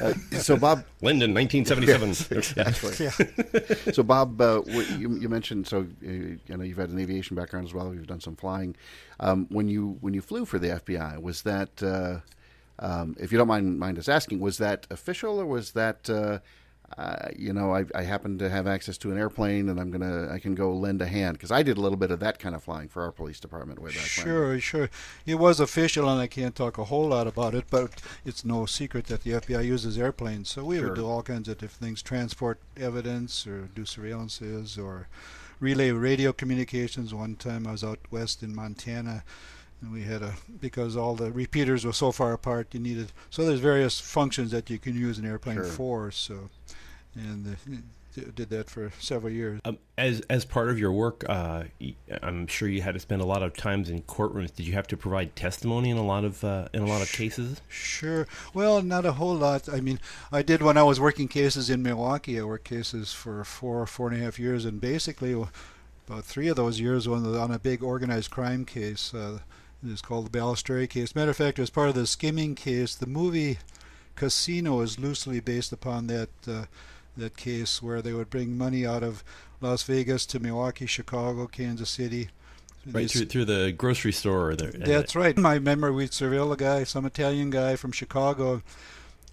Uh, 0.00 0.14
so 0.38 0.56
Bob 0.56 0.84
Linden, 1.02 1.34
1977. 1.34 2.10
exactly. 2.38 3.04
Yeah. 3.04 3.92
so 3.92 4.04
Bob, 4.04 4.40
uh, 4.40 4.62
you, 4.96 5.16
you, 5.16 5.28
mentioned 5.28 5.66
so 5.66 5.80
uh, 5.80 6.08
you 6.08 6.38
know 6.48 6.62
you've 6.62 6.76
had 6.76 6.90
an 6.90 7.00
aviation 7.00 7.34
background 7.34 7.66
as 7.66 7.74
well. 7.74 7.92
You've 7.92 8.06
done 8.06 8.20
some 8.20 8.36
flying. 8.36 8.76
Um, 9.18 9.48
when 9.50 9.66
you 9.66 9.98
when 10.00 10.14
you 10.14 10.22
flew 10.22 10.44
for 10.44 10.60
the 10.60 10.68
FBI, 10.68 11.20
was 11.20 11.42
that 11.42 11.82
uh, 11.82 12.20
um, 12.78 13.16
if 13.18 13.32
you 13.32 13.38
don't 13.38 13.48
mind 13.48 13.80
mind 13.80 13.98
us 13.98 14.08
asking, 14.08 14.38
was 14.38 14.58
that 14.58 14.86
official 14.88 15.40
or 15.40 15.46
was 15.46 15.72
that 15.72 16.08
uh, 16.96 17.28
you 17.36 17.52
know, 17.52 17.74
I, 17.74 17.84
I, 17.92 18.02
happen 18.02 18.38
to 18.38 18.48
have 18.48 18.68
access 18.68 18.96
to 18.98 19.10
an 19.10 19.18
airplane, 19.18 19.68
and 19.68 19.80
I'm 19.80 19.90
gonna 19.90 20.30
I 20.30 20.38
can 20.38 20.54
go 20.54 20.72
lend 20.72 21.02
a 21.02 21.06
hand 21.06 21.36
because 21.36 21.50
I 21.50 21.64
did 21.64 21.76
a 21.76 21.80
little 21.80 21.98
bit 21.98 22.12
of 22.12 22.20
that 22.20 22.38
kind 22.38 22.54
of 22.54 22.62
flying 22.62 22.88
for 22.88 23.02
our 23.02 23.10
police 23.10 23.40
department 23.40 23.80
way 23.80 23.90
back 23.90 24.02
Sure, 24.02 24.50
when. 24.50 24.60
sure. 24.60 24.90
It 25.26 25.36
was 25.36 25.58
official, 25.58 26.08
and 26.08 26.20
I 26.20 26.28
can't 26.28 26.54
talk 26.54 26.78
a 26.78 26.84
whole 26.84 27.08
lot 27.08 27.26
about 27.26 27.54
it, 27.54 27.64
but 27.68 28.00
it's 28.24 28.44
no 28.44 28.64
secret 28.64 29.06
that 29.06 29.22
the 29.22 29.32
FBI 29.32 29.64
uses 29.64 29.98
airplanes. 29.98 30.50
So 30.50 30.64
we 30.64 30.78
sure. 30.78 30.90
would 30.90 30.94
do 30.94 31.06
all 31.06 31.22
kinds 31.22 31.48
of 31.48 31.58
different 31.58 31.82
things: 31.82 32.00
transport 32.00 32.60
evidence, 32.76 33.44
or 33.44 33.68
do 33.74 33.82
surveillances, 33.82 34.78
or 34.78 35.08
relay 35.58 35.90
radio 35.90 36.32
communications. 36.32 37.12
One 37.12 37.34
time 37.34 37.66
I 37.66 37.72
was 37.72 37.82
out 37.82 37.98
west 38.12 38.44
in 38.44 38.54
Montana 38.54 39.24
and 39.84 39.92
we 39.92 40.02
had 40.02 40.22
a 40.22 40.34
because 40.60 40.96
all 40.96 41.14
the 41.14 41.30
repeaters 41.30 41.84
were 41.84 41.92
so 41.92 42.10
far 42.10 42.32
apart 42.32 42.68
you 42.72 42.80
needed 42.80 43.12
so 43.30 43.44
there's 43.44 43.60
various 43.60 44.00
functions 44.00 44.50
that 44.50 44.70
you 44.70 44.78
can 44.78 44.94
use 44.94 45.18
an 45.18 45.26
airplane 45.26 45.56
sure. 45.56 45.64
for 45.64 46.10
so 46.10 46.48
and 47.14 47.56
did 48.34 48.50
that 48.50 48.70
for 48.70 48.92
several 48.98 49.32
years. 49.32 49.60
Um, 49.64 49.78
as 49.98 50.20
as 50.30 50.44
part 50.44 50.70
of 50.70 50.78
your 50.78 50.92
work, 50.92 51.24
uh, 51.28 51.64
I'm 52.22 52.46
sure 52.46 52.68
you 52.68 52.82
had 52.82 52.94
to 52.94 53.00
spend 53.00 53.22
a 53.22 53.26
lot 53.26 53.42
of 53.42 53.56
times 53.56 53.90
in 53.90 54.02
courtrooms. 54.02 54.54
Did 54.54 54.66
you 54.66 54.74
have 54.74 54.86
to 54.88 54.96
provide 54.96 55.34
testimony 55.34 55.90
in 55.90 55.96
a 55.96 56.04
lot 56.04 56.24
of 56.24 56.44
uh, 56.44 56.68
in 56.72 56.82
a 56.82 56.86
lot 56.86 57.02
of 57.02 57.10
cases? 57.10 57.60
Sure. 57.68 58.26
Well, 58.52 58.82
not 58.82 59.04
a 59.04 59.12
whole 59.12 59.34
lot. 59.34 59.68
I 59.68 59.80
mean, 59.80 60.00
I 60.30 60.42
did 60.42 60.62
when 60.62 60.76
I 60.76 60.82
was 60.82 61.00
working 61.00 61.28
cases 61.28 61.70
in 61.70 61.82
Milwaukee. 61.82 62.38
I 62.38 62.44
worked 62.44 62.64
cases 62.64 63.12
for 63.12 63.44
four 63.44 63.86
four 63.86 64.08
and 64.08 64.20
a 64.20 64.24
half 64.24 64.38
years, 64.38 64.64
and 64.64 64.80
basically 64.80 65.32
about 66.06 66.24
three 66.24 66.48
of 66.48 66.56
those 66.56 66.80
years 66.80 67.06
on, 67.06 67.34
on 67.34 67.50
a 67.50 67.58
big 67.58 67.82
organized 67.82 68.30
crime 68.30 68.64
case. 68.64 69.12
Uh, 69.14 69.40
it's 69.86 70.00
called 70.00 70.26
the 70.32 70.38
Balistreri 70.38 70.88
case. 70.88 71.14
Matter 71.14 71.32
of 71.32 71.36
fact, 71.36 71.58
as 71.58 71.68
part 71.68 71.90
of 71.90 71.94
the 71.94 72.06
skimming 72.06 72.54
case, 72.54 72.94
the 72.94 73.06
movie 73.06 73.58
Casino 74.16 74.80
is 74.80 74.98
loosely 74.98 75.40
based 75.40 75.72
upon 75.72 76.06
that 76.06 76.30
uh, 76.48 76.64
that 77.16 77.36
case 77.36 77.82
where 77.82 78.02
they 78.02 78.12
would 78.12 78.30
bring 78.30 78.56
money 78.56 78.86
out 78.86 79.02
of 79.02 79.24
Las 79.60 79.82
Vegas 79.84 80.26
to 80.26 80.40
Milwaukee, 80.40 80.86
Chicago, 80.86 81.46
Kansas 81.46 81.90
City. 81.90 82.28
Right 82.86 83.10
through, 83.10 83.26
through 83.26 83.44
the 83.46 83.72
grocery 83.72 84.12
store. 84.12 84.50
Or 84.50 84.56
the, 84.56 84.66
that's 84.66 85.16
right. 85.16 85.38
I 85.38 85.54
remember 85.54 85.92
we'd 85.92 86.10
surveil 86.10 86.52
a 86.52 86.56
guy, 86.56 86.84
some 86.84 87.06
Italian 87.06 87.50
guy 87.50 87.76
from 87.76 87.92
Chicago. 87.92 88.62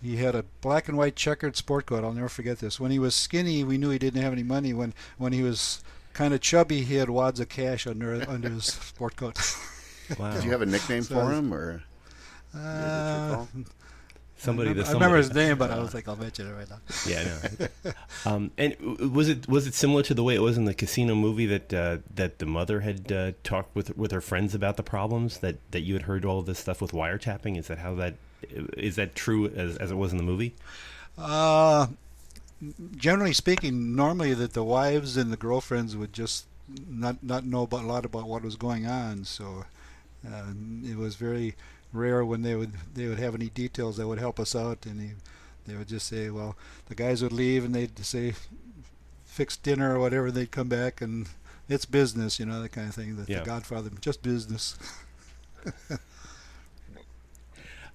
He 0.01 0.17
had 0.17 0.35
a 0.35 0.45
black 0.61 0.87
and 0.87 0.97
white 0.97 1.15
checkered 1.15 1.57
sport 1.57 1.85
coat. 1.85 2.03
I'll 2.03 2.13
never 2.13 2.29
forget 2.29 2.59
this. 2.59 2.79
When 2.79 2.91
he 2.91 2.99
was 2.99 3.13
skinny, 3.13 3.63
we 3.63 3.77
knew 3.77 3.89
he 3.89 3.99
didn't 3.99 4.21
have 4.21 4.33
any 4.33 4.43
money. 4.43 4.73
When 4.73 4.93
when 5.17 5.33
he 5.33 5.43
was 5.43 5.83
kind 6.13 6.33
of 6.33 6.41
chubby, 6.41 6.83
he 6.83 6.95
had 6.95 7.09
wads 7.09 7.39
of 7.39 7.49
cash 7.49 7.85
under 7.85 8.27
under 8.27 8.49
his 8.49 8.65
sport 8.65 9.15
coat. 9.15 9.37
wow. 10.17 10.33
Did 10.33 10.43
you 10.43 10.51
have 10.51 10.61
a 10.61 10.65
nickname 10.65 11.03
so, 11.03 11.15
for 11.15 11.31
him, 11.31 11.53
or? 11.53 11.83
Uh, 12.55 13.45
somebody. 14.41 14.69
I 14.69 14.73
remember, 14.73 14.89
I 14.89 14.93
remember 14.93 15.17
his 15.17 15.33
name, 15.33 15.57
but 15.57 15.71
I 15.71 15.79
was 15.79 15.93
like, 15.93 16.07
I'll 16.07 16.15
mention 16.15 16.47
it 16.47 16.53
right 16.53 16.69
now. 16.69 16.79
Yeah, 17.07 17.39
no. 17.85 17.91
um, 18.25 18.51
and 18.57 18.75
was 19.13 19.29
it 19.29 19.47
was 19.47 19.67
it 19.67 19.73
similar 19.73 20.03
to 20.03 20.13
the 20.13 20.23
way 20.23 20.35
it 20.35 20.41
was 20.41 20.57
in 20.57 20.65
the 20.65 20.73
casino 20.73 21.15
movie 21.15 21.45
that 21.45 21.73
uh, 21.73 21.97
that 22.15 22.39
the 22.39 22.45
mother 22.45 22.81
had 22.81 23.11
uh, 23.11 23.31
talked 23.43 23.75
with 23.75 23.95
with 23.97 24.11
her 24.11 24.21
friends 24.21 24.55
about 24.55 24.77
the 24.77 24.83
problems 24.83 25.39
that 25.39 25.57
that 25.71 25.81
you 25.81 25.93
had 25.93 26.03
heard 26.03 26.25
all 26.25 26.39
of 26.39 26.45
this 26.45 26.59
stuff 26.59 26.81
with 26.81 26.91
wiretapping? 26.91 27.57
Is 27.57 27.67
that 27.67 27.79
how 27.79 27.95
that 27.95 28.15
is 28.77 28.95
that 28.95 29.15
true 29.15 29.47
as 29.47 29.77
as 29.77 29.91
it 29.91 29.95
was 29.95 30.11
in 30.11 30.17
the 30.17 30.23
movie? 30.23 30.53
Uh, 31.17 31.87
generally 32.95 33.33
speaking, 33.33 33.95
normally 33.95 34.33
that 34.33 34.53
the 34.53 34.63
wives 34.63 35.17
and 35.17 35.31
the 35.31 35.37
girlfriends 35.37 35.95
would 35.95 36.13
just 36.13 36.45
not 36.89 37.23
not 37.23 37.45
know 37.45 37.63
about, 37.63 37.83
a 37.83 37.87
lot 37.87 38.05
about 38.05 38.27
what 38.27 38.43
was 38.43 38.55
going 38.55 38.85
on, 38.85 39.23
so. 39.23 39.65
Uh, 40.23 40.53
it 40.83 40.97
was 40.97 41.15
very 41.15 41.55
rare 41.93 42.23
when 42.23 42.41
they 42.41 42.55
would 42.55 42.73
they 42.93 43.07
would 43.07 43.19
have 43.19 43.35
any 43.35 43.49
details 43.49 43.97
that 43.97 44.07
would 44.07 44.19
help 44.19 44.39
us 44.39 44.55
out, 44.55 44.85
and 44.85 45.01
he, 45.01 45.09
they 45.65 45.75
would 45.75 45.87
just 45.87 46.07
say, 46.07 46.29
well, 46.29 46.55
the 46.87 46.95
guys 46.95 47.21
would 47.21 47.31
leave 47.31 47.63
and 47.63 47.75
they'd 47.75 47.97
say, 47.99 48.33
fix 49.25 49.57
dinner 49.57 49.95
or 49.95 49.99
whatever. 49.99 50.27
and 50.27 50.35
They'd 50.35 50.51
come 50.51 50.69
back 50.69 51.01
and 51.01 51.27
it's 51.69 51.85
business, 51.85 52.39
you 52.39 52.45
know, 52.45 52.61
that 52.61 52.69
kind 52.69 52.89
of 52.89 52.95
thing. 52.95 53.15
The, 53.15 53.31
yeah. 53.31 53.39
the 53.39 53.45
Godfather, 53.45 53.89
just 54.01 54.21
business. 54.21 54.77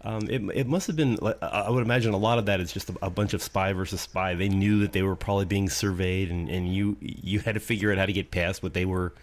Um, 0.02 0.28
it, 0.30 0.40
it 0.54 0.66
must 0.68 0.86
have 0.86 0.94
been. 0.94 1.18
I 1.42 1.68
would 1.68 1.82
imagine 1.82 2.14
a 2.14 2.16
lot 2.16 2.38
of 2.38 2.46
that 2.46 2.60
is 2.60 2.72
just 2.72 2.90
a, 2.90 2.94
a, 3.02 3.10
bunch 3.10 3.34
of 3.34 3.42
spy 3.42 3.72
versus 3.72 4.02
spy. 4.02 4.36
They 4.36 4.48
knew 4.48 4.78
that 4.80 4.92
they 4.92 5.02
were 5.02 5.16
probably 5.16 5.46
being 5.46 5.68
surveyed, 5.68 6.30
and, 6.30 6.48
and 6.48 6.72
you 6.72 6.96
you 7.00 7.40
had 7.40 7.54
to 7.54 7.60
figure 7.60 7.90
out 7.90 7.98
how 7.98 8.06
to 8.06 8.12
get 8.12 8.30
past 8.30 8.62
what 8.62 8.72
they 8.72 8.84
were 8.84 9.14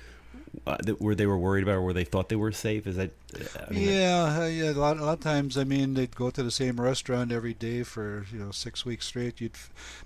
uh, 0.66 0.78
that 0.84 1.02
where 1.02 1.16
they 1.16 1.26
were 1.26 1.38
worried 1.38 1.64
about 1.64 1.76
or 1.76 1.82
where 1.82 1.94
they 1.94 2.04
thought 2.04 2.30
they 2.30 2.36
were 2.36 2.52
safe? 2.52 2.88
Is 2.88 2.96
that? 2.96 3.12
I 3.68 3.74
mean, 3.74 3.90
yeah, 3.90 4.40
uh, 4.42 4.46
yeah. 4.46 4.72
A 4.72 4.74
lot, 4.74 4.98
a 4.98 5.04
lot 5.04 5.14
of 5.14 5.20
times, 5.20 5.58
I 5.58 5.64
mean, 5.64 5.94
they'd 5.94 6.16
go 6.16 6.30
to 6.30 6.44
the 6.44 6.52
same 6.52 6.80
restaurant 6.80 7.32
every 7.32 7.54
day 7.54 7.84
for 7.84 8.26
you 8.32 8.40
know 8.40 8.52
six 8.52 8.86
weeks 8.86 9.08
straight. 9.08 9.42
You'd, 9.42 9.54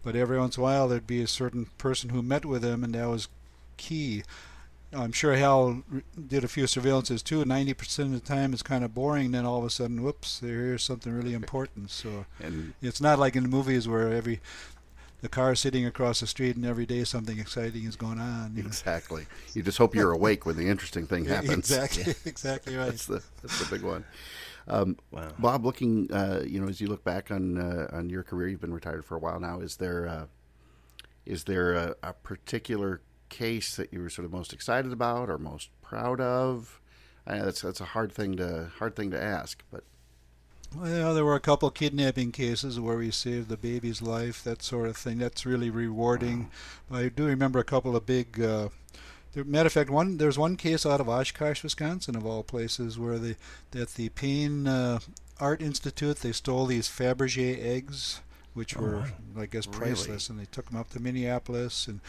but 0.04 0.16
every 0.16 0.40
once 0.40 0.58
in 0.58 0.62
a 0.62 0.64
while, 0.64 0.88
there'd 0.88 1.08
be 1.08 1.22
a 1.22 1.28
certain 1.28 1.68
person 1.78 2.10
who 2.10 2.22
met 2.22 2.46
with 2.46 2.62
them, 2.62 2.84
and 2.84 2.96
that 2.96 3.08
was 3.08 3.28
key. 3.78 4.24
I'm 4.94 5.12
sure 5.12 5.36
Hal 5.36 5.84
did 6.28 6.46
a 6.46 6.48
few 6.48 6.64
surveillances 6.64 7.22
too. 7.22 7.44
Ninety 7.44 7.74
percent 7.74 8.14
of 8.14 8.22
the 8.22 8.28
time 8.28 8.54
it's 8.54 8.64
kind 8.64 8.86
of 8.86 8.96
boring. 8.96 9.32
Then 9.32 9.46
all 9.46 9.60
of 9.60 9.66
a 9.66 9.70
sudden, 9.70 10.02
whoops, 10.02 10.40
here's 10.40 10.84
something 10.84 11.14
really 11.14 11.34
important. 11.34 11.92
So 11.92 12.26
and 12.40 12.74
it's 12.82 13.02
not 13.02 13.20
like 13.20 13.36
in 13.36 13.44
the 13.44 13.50
movies 13.50 13.88
where 13.88 14.14
every 14.14 14.40
the 15.22 15.30
car 15.30 15.56
sitting 15.56 15.86
across 15.86 16.20
the 16.20 16.28
street 16.28 16.56
and 16.56 16.66
every 16.66 16.86
day 16.86 17.04
something 17.04 17.40
exciting 17.40 17.86
is 17.86 17.96
going 17.96 18.20
on. 18.20 18.54
You 18.56 18.66
exactly. 18.66 19.24
Know? 19.24 19.28
You 19.54 19.64
just 19.64 19.78
hope 19.78 19.96
you're 19.96 20.12
awake 20.12 20.46
when 20.46 20.58
the 20.58 20.68
interesting 20.68 21.08
thing 21.08 21.26
happens. 21.26 21.72
exactly. 21.72 22.14
exactly 22.26 22.76
right. 22.76 22.92
That's 22.92 23.06
the 23.08 23.24
that's 23.42 23.60
the 23.60 23.76
big 23.76 23.86
one. 23.86 24.06
Um, 24.70 24.98
wow. 25.12 25.30
Bob, 25.40 25.66
looking, 25.66 26.12
uh, 26.12 26.44
you 26.46 26.60
know, 26.60 26.68
as 26.68 26.82
you 26.82 26.88
look 26.88 27.04
back 27.04 27.32
on 27.32 27.58
uh, 27.58 27.88
on 27.92 28.10
your 28.10 28.24
career, 28.24 28.50
you've 28.50 28.62
been 28.62 28.74
retired 28.74 29.06
for 29.06 29.16
a 29.16 29.20
while 29.20 29.40
now. 29.40 29.60
Is 29.60 29.78
there 29.78 30.08
uh, 30.08 30.26
is 31.26 31.46
there 31.46 31.74
a, 31.74 31.96
a 32.04 32.14
particular 32.14 33.02
case 33.30 33.76
that 33.76 33.92
you 33.92 34.02
were 34.02 34.10
sort 34.10 34.26
of 34.26 34.32
most 34.32 34.54
excited 34.54 34.92
about 34.92 35.30
or 35.30 35.38
most 35.38 35.70
proud 35.82 36.22
of? 36.22 36.80
I 37.26 37.40
that's 37.40 37.62
that's 37.62 37.82
a 37.82 37.86
hard 37.86 38.12
thing 38.12 38.38
to 38.38 38.70
hard 38.78 38.96
thing 38.96 39.12
to 39.12 39.22
ask, 39.22 39.64
but 39.72 39.84
well, 40.76 41.14
there 41.14 41.26
were 41.26 41.36
a 41.36 41.40
couple 41.40 41.70
kidnapping 41.70 42.32
cases 42.32 42.80
where 42.80 42.98
we 42.98 43.12
saved 43.12 43.50
the 43.50 43.58
baby's 43.58 44.02
life, 44.02 44.44
that 44.44 44.62
sort 44.62 44.90
of 44.90 44.98
thing. 44.98 45.18
That's 45.18 45.46
really 45.46 45.70
rewarding. 45.70 46.50
I 46.92 47.10
do 47.10 47.26
remember 47.26 47.60
a 47.60 47.64
couple 47.64 47.96
of 47.96 48.06
big. 48.06 48.42
Uh, 48.42 48.70
matter 49.36 49.68
of 49.68 49.74
fact, 49.74 49.90
one 49.90 50.18
there's 50.18 50.38
one 50.38 50.58
case 50.58 50.86
out 50.86 51.00
of 51.00 51.10
Oshkosh, 51.10 51.64
Wisconsin, 51.64 52.16
of 52.16 52.26
all 52.26 52.44
places, 52.44 53.00
where 53.00 53.18
the 53.18 53.36
that 53.72 53.96
the 53.96 54.10
Paine 54.10 54.68
uh, 54.68 55.00
Art 55.40 55.62
Institute 55.62 56.18
they 56.18 56.32
stole 56.32 56.66
these 56.66 56.90
Fabergé 56.90 57.64
eggs, 57.64 58.22
which 58.54 58.76
oh, 58.78 58.82
were 58.82 59.04
I 59.38 59.46
guess 59.46 59.66
priceless, 59.66 60.30
really? 60.30 60.40
and 60.40 60.48
they 60.48 60.52
took 60.52 60.70
them 60.70 60.80
up 60.80 60.90
to 60.92 61.00
Minneapolis 61.00 61.88
and 61.88 62.02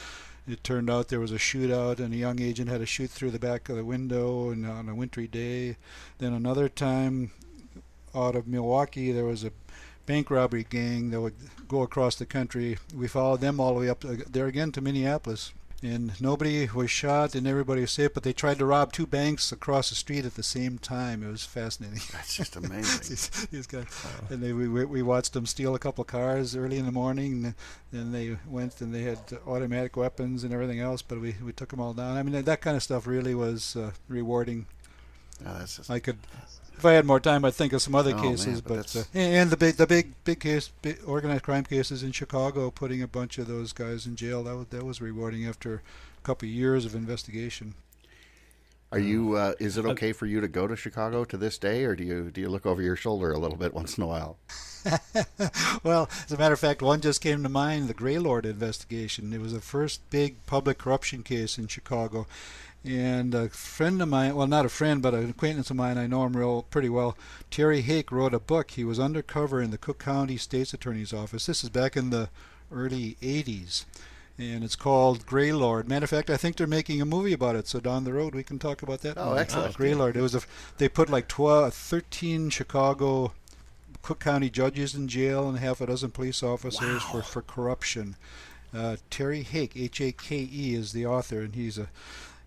it 0.48 0.64
turned 0.64 0.88
out 0.88 1.08
there 1.08 1.20
was 1.20 1.32
a 1.32 1.36
shootout, 1.36 1.98
and 1.98 2.14
a 2.14 2.16
young 2.16 2.40
agent 2.40 2.70
had 2.70 2.80
to 2.80 2.86
shoot 2.86 3.10
through 3.10 3.30
the 3.30 3.38
back 3.38 3.68
of 3.68 3.76
the 3.76 3.84
window, 3.84 4.50
and 4.50 4.66
on 4.66 4.88
a 4.88 4.94
wintry 4.94 5.28
day. 5.28 5.76
Then 6.18 6.32
another 6.32 6.68
time, 6.68 7.32
out 8.26 8.36
of 8.36 8.46
Milwaukee, 8.46 9.12
there 9.12 9.24
was 9.24 9.44
a 9.44 9.52
bank 10.06 10.30
robbery 10.30 10.64
gang 10.68 11.10
that 11.10 11.20
would 11.20 11.34
go 11.68 11.82
across 11.82 12.14
the 12.16 12.26
country. 12.26 12.78
We 12.94 13.08
followed 13.08 13.40
them 13.40 13.60
all 13.60 13.74
the 13.74 13.80
way 13.80 13.88
up 13.90 14.04
uh, 14.04 14.16
there 14.28 14.46
again 14.46 14.72
to 14.72 14.80
Minneapolis 14.80 15.52
and 15.82 16.20
nobody 16.20 16.68
was 16.74 16.90
shot 16.90 17.34
and 17.34 17.46
everybody 17.46 17.82
was 17.82 17.92
safe. 17.92 18.14
But 18.14 18.22
they 18.22 18.32
tried 18.32 18.58
to 18.58 18.64
rob 18.64 18.92
two 18.92 19.06
banks 19.06 19.52
across 19.52 19.90
the 19.90 19.94
street 19.94 20.24
at 20.24 20.34
the 20.34 20.42
same 20.42 20.78
time. 20.78 21.22
It 21.22 21.30
was 21.30 21.44
fascinating. 21.44 22.00
That's 22.12 22.34
just 22.34 22.56
amazing. 22.56 23.00
these, 23.08 23.46
these, 23.50 23.66
guys, 23.66 23.86
and 24.30 24.42
they, 24.42 24.52
we 24.52 24.68
we 24.68 25.02
watched 25.02 25.32
them 25.32 25.46
steal 25.46 25.74
a 25.74 25.78
couple 25.78 26.02
of 26.02 26.08
cars 26.08 26.56
early 26.56 26.78
in 26.78 26.86
the 26.86 26.92
morning. 26.92 27.44
And 27.44 27.54
then 27.92 28.12
they 28.12 28.36
went 28.48 28.80
and 28.80 28.94
they 28.94 29.02
had 29.02 29.18
automatic 29.46 29.96
weapons 29.96 30.44
and 30.44 30.52
everything 30.52 30.80
else. 30.80 31.02
But 31.02 31.20
we 31.20 31.36
we 31.44 31.52
took 31.52 31.70
them 31.70 31.80
all 31.80 31.94
down. 31.94 32.16
I 32.16 32.22
mean 32.22 32.42
that 32.42 32.60
kind 32.60 32.76
of 32.76 32.82
stuff 32.82 33.06
really 33.06 33.34
was 33.34 33.76
uh, 33.76 33.92
rewarding. 34.08 34.66
Just, 35.60 35.88
I 35.88 36.00
could 36.00 36.18
if 36.78 36.84
I 36.84 36.92
had 36.92 37.04
more 37.04 37.20
time, 37.20 37.44
I'd 37.44 37.54
think 37.54 37.72
of 37.72 37.82
some 37.82 37.94
other 37.94 38.14
oh, 38.16 38.22
cases. 38.22 38.46
Man, 38.46 38.62
but, 38.64 38.92
but 38.92 38.96
uh, 38.96 39.18
and 39.18 39.50
the 39.50 39.56
big, 39.56 39.76
the 39.76 39.86
big, 39.86 40.12
big 40.24 40.40
case, 40.40 40.70
big 40.82 41.00
organized 41.06 41.42
crime 41.42 41.64
cases 41.64 42.02
in 42.02 42.12
Chicago, 42.12 42.70
putting 42.70 43.02
a 43.02 43.08
bunch 43.08 43.38
of 43.38 43.46
those 43.46 43.72
guys 43.72 44.06
in 44.06 44.16
jail. 44.16 44.44
That 44.44 44.56
was 44.56 44.66
that 44.68 44.84
was 44.84 45.00
rewarding 45.00 45.46
after 45.46 45.74
a 45.74 46.20
couple 46.22 46.48
of 46.48 46.52
years 46.52 46.84
of 46.84 46.94
investigation. 46.94 47.74
Are 48.90 48.98
you? 48.98 49.34
Uh, 49.34 49.52
is 49.58 49.76
it 49.76 49.84
okay 49.84 50.12
for 50.12 50.24
you 50.24 50.40
to 50.40 50.48
go 50.48 50.66
to 50.66 50.74
Chicago 50.74 51.24
to 51.24 51.36
this 51.36 51.58
day, 51.58 51.84
or 51.84 51.94
do 51.94 52.04
you 52.04 52.30
do 52.30 52.40
you 52.40 52.48
look 52.48 52.64
over 52.64 52.80
your 52.80 52.96
shoulder 52.96 53.32
a 53.32 53.38
little 53.38 53.58
bit 53.58 53.74
once 53.74 53.98
in 53.98 54.04
a 54.04 54.06
while? 54.06 54.38
well, 55.82 56.08
as 56.24 56.32
a 56.32 56.38
matter 56.38 56.54
of 56.54 56.60
fact, 56.60 56.80
one 56.80 57.00
just 57.02 57.20
came 57.20 57.42
to 57.42 57.50
mind: 57.50 57.88
the 57.88 57.94
Greylord 57.94 58.46
investigation. 58.46 59.34
It 59.34 59.42
was 59.42 59.52
the 59.52 59.60
first 59.60 60.08
big 60.08 60.36
public 60.46 60.78
corruption 60.78 61.22
case 61.22 61.58
in 61.58 61.66
Chicago, 61.66 62.26
and 62.84 63.34
a 63.34 63.48
friend 63.48 64.00
of 64.00 64.08
mine, 64.08 64.34
well, 64.34 64.46
not 64.46 64.64
a 64.64 64.70
friend, 64.70 65.02
but 65.02 65.14
an 65.14 65.30
acquaintance 65.30 65.70
of 65.70 65.76
mine, 65.76 65.98
I 65.98 66.06
know 66.06 66.24
him 66.24 66.36
real 66.36 66.62
pretty 66.62 66.88
well. 66.88 67.16
Terry 67.50 67.80
Hake 67.80 68.12
wrote 68.12 68.34
a 68.34 68.38
book. 68.38 68.72
He 68.72 68.84
was 68.84 69.00
undercover 69.00 69.60
in 69.60 69.70
the 69.70 69.78
Cook 69.78 69.98
County 69.98 70.36
State's 70.36 70.72
Attorney's 70.72 71.12
Office. 71.12 71.46
This 71.46 71.64
is 71.64 71.70
back 71.70 71.96
in 71.96 72.10
the 72.10 72.28
early 72.72 73.16
80s. 73.20 73.84
And 74.38 74.62
it's 74.62 74.76
called 74.76 75.26
Greylord. 75.26 75.88
Matter 75.88 76.04
of 76.04 76.10
fact, 76.10 76.30
I 76.30 76.36
think 76.36 76.56
they're 76.56 76.68
making 76.68 77.02
a 77.02 77.04
movie 77.04 77.32
about 77.32 77.56
it. 77.56 77.66
So 77.66 77.80
down 77.80 78.04
the 78.04 78.12
road, 78.12 78.36
we 78.36 78.44
can 78.44 78.60
talk 78.60 78.82
about 78.82 79.00
that. 79.00 79.18
Oh, 79.18 79.30
movie. 79.30 79.40
excellent! 79.40 79.74
Uh, 79.74 79.76
Greylord. 79.76 80.16
It 80.16 80.20
was 80.20 80.36
a. 80.36 80.42
They 80.76 80.88
put 80.88 81.10
like 81.10 81.26
12, 81.26 81.74
13 81.74 82.48
Chicago 82.50 83.32
Cook 84.00 84.20
County 84.20 84.48
judges 84.48 84.94
in 84.94 85.08
jail 85.08 85.48
and 85.48 85.58
half 85.58 85.80
a 85.80 85.86
dozen 85.86 86.12
police 86.12 86.44
officers 86.44 87.02
wow. 87.04 87.10
for 87.10 87.22
for 87.22 87.42
corruption. 87.42 88.14
Uh, 88.72 88.96
Terry 89.10 89.42
Hake, 89.42 89.76
H-A-K-E, 89.76 90.74
is 90.74 90.92
the 90.92 91.06
author, 91.06 91.40
and 91.40 91.54
he's 91.54 91.78
a 91.78 91.88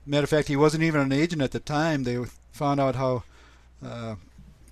Matter 0.05 0.23
of 0.23 0.29
fact, 0.29 0.47
he 0.47 0.55
wasn't 0.55 0.83
even 0.83 1.01
an 1.01 1.11
agent 1.11 1.41
at 1.41 1.51
the 1.51 1.59
time. 1.59 2.03
They 2.03 2.17
found 2.51 2.79
out 2.79 2.95
how 2.95 3.23
uh, 3.85 4.15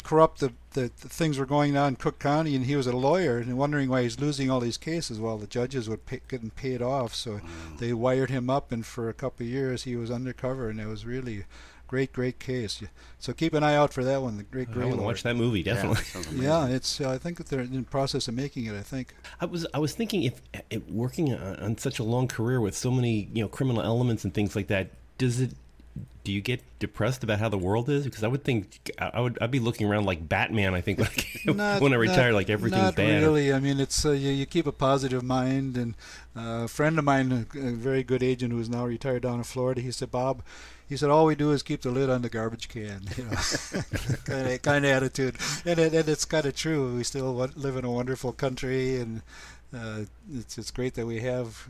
corrupt 0.03 0.39
the, 0.39 0.53
the, 0.71 0.91
the, 1.01 1.09
things 1.09 1.37
were 1.37 1.45
going 1.45 1.77
on 1.77 1.89
in 1.89 1.95
Cook 1.95 2.19
County, 2.19 2.55
and 2.55 2.65
he 2.65 2.75
was 2.75 2.87
a 2.87 2.95
lawyer 2.95 3.37
and 3.37 3.57
wondering 3.57 3.89
why 3.89 4.03
he's 4.03 4.19
losing 4.19 4.49
all 4.49 4.59
these 4.59 4.77
cases. 4.77 5.19
Well, 5.19 5.37
the 5.37 5.47
judges 5.47 5.87
were 5.87 5.97
pay, 5.97 6.21
getting 6.27 6.49
paid 6.49 6.81
off, 6.81 7.13
so 7.13 7.33
mm. 7.33 7.77
they 7.77 7.93
wired 7.93 8.29
him 8.29 8.49
up, 8.49 8.71
and 8.71 8.85
for 8.85 9.09
a 9.09 9.13
couple 9.13 9.45
of 9.45 9.51
years 9.51 9.83
he 9.83 9.95
was 9.95 10.09
undercover, 10.09 10.69
and 10.69 10.79
it 10.79 10.87
was 10.87 11.05
really 11.05 11.45
great, 11.89 12.13
great 12.13 12.39
case. 12.39 12.81
So 13.17 13.33
keep 13.33 13.53
an 13.53 13.63
eye 13.63 13.75
out 13.75 13.93
for 13.93 14.03
that 14.03 14.21
one. 14.21 14.37
The 14.37 14.43
Great 14.43 14.71
Great. 14.71 14.83
I 14.83 14.87
want 14.87 14.99
to 14.99 15.05
watch 15.05 15.23
that 15.23 15.35
movie 15.35 15.63
definitely. 15.63 16.03
Yeah, 16.39 16.67
yeah 16.67 16.75
it's. 16.75 17.01
Uh, 17.01 17.09
I 17.09 17.17
think 17.17 17.37
that 17.37 17.47
they're 17.47 17.61
in 17.61 17.75
the 17.75 17.81
process 17.81 18.27
of 18.27 18.35
making 18.35 18.65
it. 18.65 18.75
I 18.75 18.81
think. 18.81 19.13
I 19.41 19.45
was 19.45 19.65
I 19.73 19.79
was 19.79 19.93
thinking 19.93 20.23
if, 20.23 20.41
if 20.69 20.87
working 20.87 21.33
on, 21.33 21.55
on, 21.57 21.77
such 21.77 21.99
a 21.99 22.03
long 22.03 22.27
career 22.27 22.61
with 22.61 22.77
so 22.77 22.91
many 22.91 23.29
you 23.33 23.41
know 23.43 23.49
criminal 23.49 23.81
elements 23.81 24.23
and 24.23 24.33
things 24.33 24.55
like 24.55 24.67
that, 24.67 24.91
does 25.19 25.39
it 25.39 25.51
do 26.23 26.31
you 26.31 26.41
get 26.41 26.61
depressed 26.79 27.23
about 27.23 27.39
how 27.39 27.49
the 27.49 27.57
world 27.57 27.89
is? 27.89 28.03
Because 28.03 28.23
I 28.23 28.27
would 28.27 28.43
think 28.43 28.91
I 28.99 29.19
would 29.19 29.37
I'd 29.41 29.51
be 29.51 29.59
looking 29.59 29.87
around 29.87 30.05
like 30.05 30.27
Batman. 30.27 30.73
I 30.73 30.81
think 30.81 30.99
when, 31.45 31.57
not, 31.57 31.81
when 31.81 31.93
I 31.93 31.97
retire, 31.97 32.31
not, 32.31 32.37
like 32.37 32.49
everything's 32.49 32.83
not 32.83 32.95
bad. 32.95 33.21
Really, 33.21 33.53
I 33.53 33.59
mean, 33.59 33.79
it's 33.79 34.05
uh, 34.05 34.11
you, 34.11 34.31
you, 34.31 34.45
keep 34.45 34.67
a 34.67 34.71
positive 34.71 35.23
mind. 35.23 35.77
And 35.77 35.95
uh, 36.35 36.65
a 36.65 36.67
friend 36.67 36.99
of 36.99 37.05
mine, 37.05 37.47
a, 37.53 37.59
a 37.59 37.71
very 37.71 38.03
good 38.03 38.21
agent 38.23 38.51
who 38.51 38.59
is 38.59 38.69
now 38.69 38.85
retired 38.85 39.23
down 39.23 39.35
in 39.35 39.43
Florida, 39.43 39.81
he 39.81 39.91
said, 39.91 40.11
Bob, 40.11 40.43
he 40.87 40.97
said 40.97 41.09
all 41.09 41.25
we 41.25 41.35
do 41.35 41.51
is 41.51 41.63
keep 41.63 41.81
the 41.81 41.91
lid 41.91 42.09
on 42.09 42.21
the 42.21 42.29
garbage 42.29 42.67
can. 42.69 43.01
You 43.17 43.23
know, 43.25 43.35
kind 44.25 44.47
of 44.49 44.61
kind 44.61 44.85
of 44.85 44.91
attitude, 44.91 45.35
and 45.65 45.79
it, 45.79 45.93
and 45.93 46.09
it's 46.09 46.25
kind 46.25 46.45
of 46.45 46.55
true. 46.55 46.95
We 46.95 47.03
still 47.03 47.33
live 47.33 47.75
in 47.75 47.85
a 47.85 47.91
wonderful 47.91 48.33
country, 48.33 48.97
and 48.97 49.21
uh, 49.73 50.01
it's 50.33 50.57
it's 50.57 50.71
great 50.71 50.95
that 50.95 51.05
we 51.05 51.19
have 51.19 51.69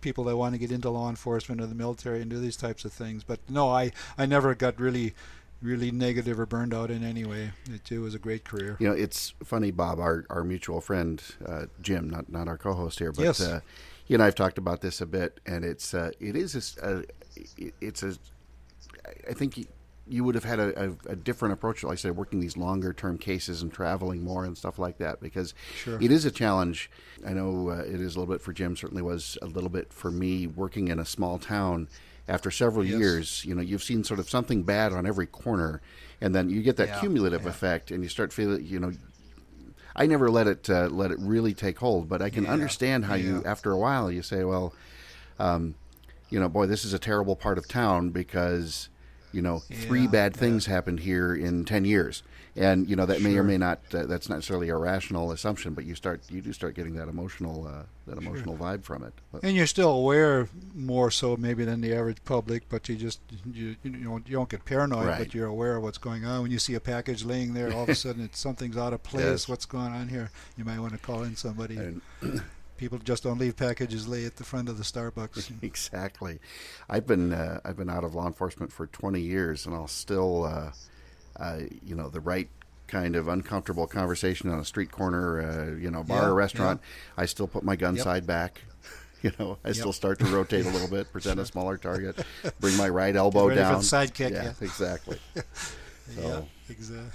people 0.00 0.24
that 0.24 0.36
want 0.36 0.54
to 0.54 0.58
get 0.58 0.70
into 0.70 0.90
law 0.90 1.08
enforcement 1.08 1.60
or 1.60 1.66
the 1.66 1.74
military 1.74 2.20
and 2.20 2.30
do 2.30 2.38
these 2.38 2.56
types 2.56 2.84
of 2.84 2.92
things. 2.92 3.24
But 3.24 3.40
no, 3.48 3.70
I 3.70 3.92
I 4.16 4.26
never 4.26 4.54
got 4.54 4.78
really 4.78 5.14
really 5.60 5.90
negative 5.90 6.38
or 6.38 6.46
burned 6.46 6.72
out 6.72 6.90
in 6.90 7.02
any 7.02 7.24
way. 7.24 7.50
It, 7.68 7.90
it 7.90 7.98
was 7.98 8.14
a 8.14 8.18
great 8.18 8.44
career. 8.44 8.76
You 8.78 8.88
know, 8.88 8.94
it's 8.94 9.34
funny, 9.42 9.70
Bob, 9.70 9.98
our 9.98 10.24
our 10.30 10.44
mutual 10.44 10.80
friend 10.80 11.22
uh, 11.46 11.66
Jim, 11.80 12.10
not 12.10 12.30
not 12.30 12.48
our 12.48 12.58
co-host 12.58 12.98
here, 12.98 13.12
but 13.12 13.22
yes. 13.22 13.40
uh, 13.40 13.60
he 14.04 14.14
and 14.14 14.22
I 14.22 14.26
have 14.26 14.34
talked 14.34 14.58
about 14.58 14.80
this 14.80 15.00
a 15.00 15.06
bit, 15.06 15.40
and 15.46 15.64
it's 15.64 15.94
uh, 15.94 16.10
it 16.20 16.36
is 16.36 16.76
a, 16.82 17.04
it's 17.80 18.02
a 18.02 18.16
I 19.28 19.32
think 19.32 19.68
you 20.08 20.24
would 20.24 20.34
have 20.34 20.44
had 20.44 20.58
a, 20.58 20.84
a, 20.84 21.12
a, 21.12 21.16
different 21.16 21.52
approach, 21.52 21.82
like 21.84 21.92
I 21.92 21.96
said, 21.96 22.16
working 22.16 22.40
these 22.40 22.56
longer 22.56 22.92
term 22.92 23.18
cases 23.18 23.62
and 23.62 23.72
traveling 23.72 24.22
more 24.22 24.44
and 24.44 24.56
stuff 24.56 24.78
like 24.78 24.98
that, 24.98 25.20
because 25.20 25.54
sure. 25.76 26.00
it 26.02 26.10
is 26.10 26.24
a 26.24 26.30
challenge. 26.30 26.90
I 27.26 27.32
know 27.32 27.70
uh, 27.70 27.78
it 27.80 28.00
is 28.00 28.16
a 28.16 28.20
little 28.20 28.32
bit 28.32 28.42
for 28.42 28.52
Jim, 28.52 28.76
certainly 28.76 29.02
was 29.02 29.38
a 29.42 29.46
little 29.46 29.70
bit 29.70 29.92
for 29.92 30.10
me 30.10 30.46
working 30.46 30.88
in 30.88 30.98
a 30.98 31.04
small 31.04 31.38
town. 31.38 31.88
After 32.26 32.50
several 32.50 32.84
yes. 32.84 32.98
years, 32.98 33.44
you 33.46 33.54
know, 33.54 33.62
you've 33.62 33.82
seen 33.82 34.04
sort 34.04 34.20
of 34.20 34.28
something 34.28 34.62
bad 34.62 34.92
on 34.92 35.06
every 35.06 35.26
corner, 35.26 35.80
and 36.20 36.34
then 36.34 36.50
you 36.50 36.60
get 36.62 36.76
that 36.76 36.88
yeah, 36.88 37.00
cumulative 37.00 37.44
yeah. 37.44 37.48
effect, 37.48 37.90
and 37.90 38.02
you 38.02 38.10
start 38.10 38.34
feeling, 38.34 38.66
you 38.66 38.78
know, 38.78 38.92
I 39.96 40.06
never 40.06 40.30
let 40.30 40.46
it 40.46 40.68
uh, 40.68 40.88
let 40.88 41.10
it 41.10 41.18
really 41.20 41.54
take 41.54 41.78
hold, 41.78 42.08
but 42.08 42.20
I 42.20 42.28
can 42.28 42.44
yeah, 42.44 42.52
understand 42.52 43.06
how 43.06 43.14
you, 43.14 43.42
after 43.46 43.72
a 43.72 43.78
while, 43.78 44.12
you 44.12 44.22
say, 44.22 44.44
well, 44.44 44.74
um, 45.38 45.74
you 46.30 46.38
know, 46.38 46.48
boy, 46.48 46.66
this 46.66 46.84
is 46.84 46.92
a 46.92 46.98
terrible 46.98 47.34
part 47.34 47.58
of 47.58 47.66
town 47.66 48.10
because 48.10 48.90
you 49.38 49.42
know, 49.42 49.62
yeah, 49.68 49.76
three 49.82 50.08
bad 50.08 50.34
yeah. 50.34 50.40
things 50.40 50.66
happened 50.66 50.98
here 50.98 51.32
in 51.32 51.64
10 51.64 51.84
years. 51.84 52.24
And, 52.56 52.90
you 52.90 52.96
know, 52.96 53.06
that 53.06 53.20
sure. 53.20 53.30
may 53.30 53.38
or 53.38 53.44
may 53.44 53.56
not, 53.56 53.78
uh, 53.94 54.04
that's 54.06 54.28
not 54.28 54.34
necessarily 54.34 54.68
a 54.68 54.74
rational 54.74 55.30
assumption, 55.30 55.74
but 55.74 55.84
you 55.84 55.94
start, 55.94 56.22
you 56.28 56.40
do 56.40 56.52
start 56.52 56.74
getting 56.74 56.96
that 56.96 57.06
emotional, 57.06 57.68
uh, 57.68 57.84
that 58.08 58.18
emotional 58.18 58.56
sure. 58.56 58.66
vibe 58.66 58.82
from 58.82 59.04
it. 59.04 59.12
But, 59.30 59.44
and 59.44 59.54
you're 59.54 59.68
still 59.68 59.92
aware 59.92 60.48
more 60.74 61.12
so 61.12 61.36
maybe 61.36 61.64
than 61.64 61.82
the 61.82 61.94
average 61.94 62.16
public, 62.24 62.68
but 62.68 62.88
you 62.88 62.96
just, 62.96 63.20
you, 63.52 63.76
you, 63.84 63.92
don't, 63.92 64.28
you 64.28 64.34
don't 64.34 64.48
get 64.48 64.64
paranoid, 64.64 65.06
right. 65.06 65.18
but 65.18 65.34
you're 65.34 65.46
aware 65.46 65.76
of 65.76 65.84
what's 65.84 65.98
going 65.98 66.24
on. 66.24 66.42
When 66.42 66.50
you 66.50 66.58
see 66.58 66.74
a 66.74 66.80
package 66.80 67.24
laying 67.24 67.54
there, 67.54 67.72
all 67.72 67.84
of 67.84 67.90
a 67.90 67.94
sudden 67.94 68.24
it's, 68.24 68.40
something's 68.40 68.76
out 68.76 68.92
of 68.92 69.04
place. 69.04 69.24
Yes. 69.24 69.48
What's 69.48 69.66
going 69.66 69.92
on 69.92 70.08
here? 70.08 70.32
You 70.56 70.64
might 70.64 70.80
want 70.80 70.94
to 70.94 70.98
call 70.98 71.22
in 71.22 71.36
somebody. 71.36 71.76
And, 71.76 72.02
people 72.78 72.98
just 72.98 73.24
don't 73.24 73.38
leave 73.38 73.56
packages 73.56 74.08
lay 74.08 74.24
at 74.24 74.36
the 74.36 74.44
front 74.44 74.68
of 74.70 74.78
the 74.78 74.84
Starbucks. 74.84 75.52
exactly. 75.62 76.38
I've 76.88 77.06
been 77.06 77.34
uh, 77.34 77.60
I've 77.64 77.76
been 77.76 77.90
out 77.90 78.04
of 78.04 78.14
law 78.14 78.26
enforcement 78.26 78.72
for 78.72 78.86
20 78.86 79.20
years, 79.20 79.66
and 79.66 79.74
I'll 79.74 79.88
still, 79.88 80.44
uh, 80.44 80.70
uh, 81.38 81.58
you 81.84 81.94
know, 81.94 82.08
the 82.08 82.20
right 82.20 82.48
kind 82.86 83.16
of 83.16 83.28
uncomfortable 83.28 83.86
conversation 83.86 84.48
on 84.48 84.58
a 84.58 84.64
street 84.64 84.90
corner, 84.90 85.42
uh, 85.42 85.76
you 85.76 85.90
know, 85.90 86.02
bar 86.02 86.22
yeah, 86.22 86.28
or 86.28 86.34
restaurant. 86.34 86.80
Yeah. 86.82 87.22
I 87.22 87.26
still 87.26 87.46
put 87.46 87.62
my 87.62 87.76
gun 87.76 87.96
yep. 87.96 88.04
side 88.04 88.26
back. 88.26 88.62
You 89.20 89.32
know, 89.36 89.58
I 89.64 89.70
yep. 89.70 89.76
still 89.76 89.92
start 89.92 90.20
to 90.20 90.26
rotate 90.26 90.64
a 90.64 90.68
little 90.70 90.86
bit, 90.86 91.10
present 91.12 91.38
sure. 91.38 91.42
a 91.42 91.46
smaller 91.46 91.76
target, 91.76 92.24
bring 92.60 92.76
my 92.76 92.88
right 92.88 93.16
elbow 93.16 93.52
down. 93.52 93.80
sidekick. 93.80 94.30
Yeah, 94.30 94.44
yeah. 94.44 94.52
exactly. 94.60 95.18
So. 95.34 95.42
Yeah, 96.22 96.40
exactly. 96.68 97.10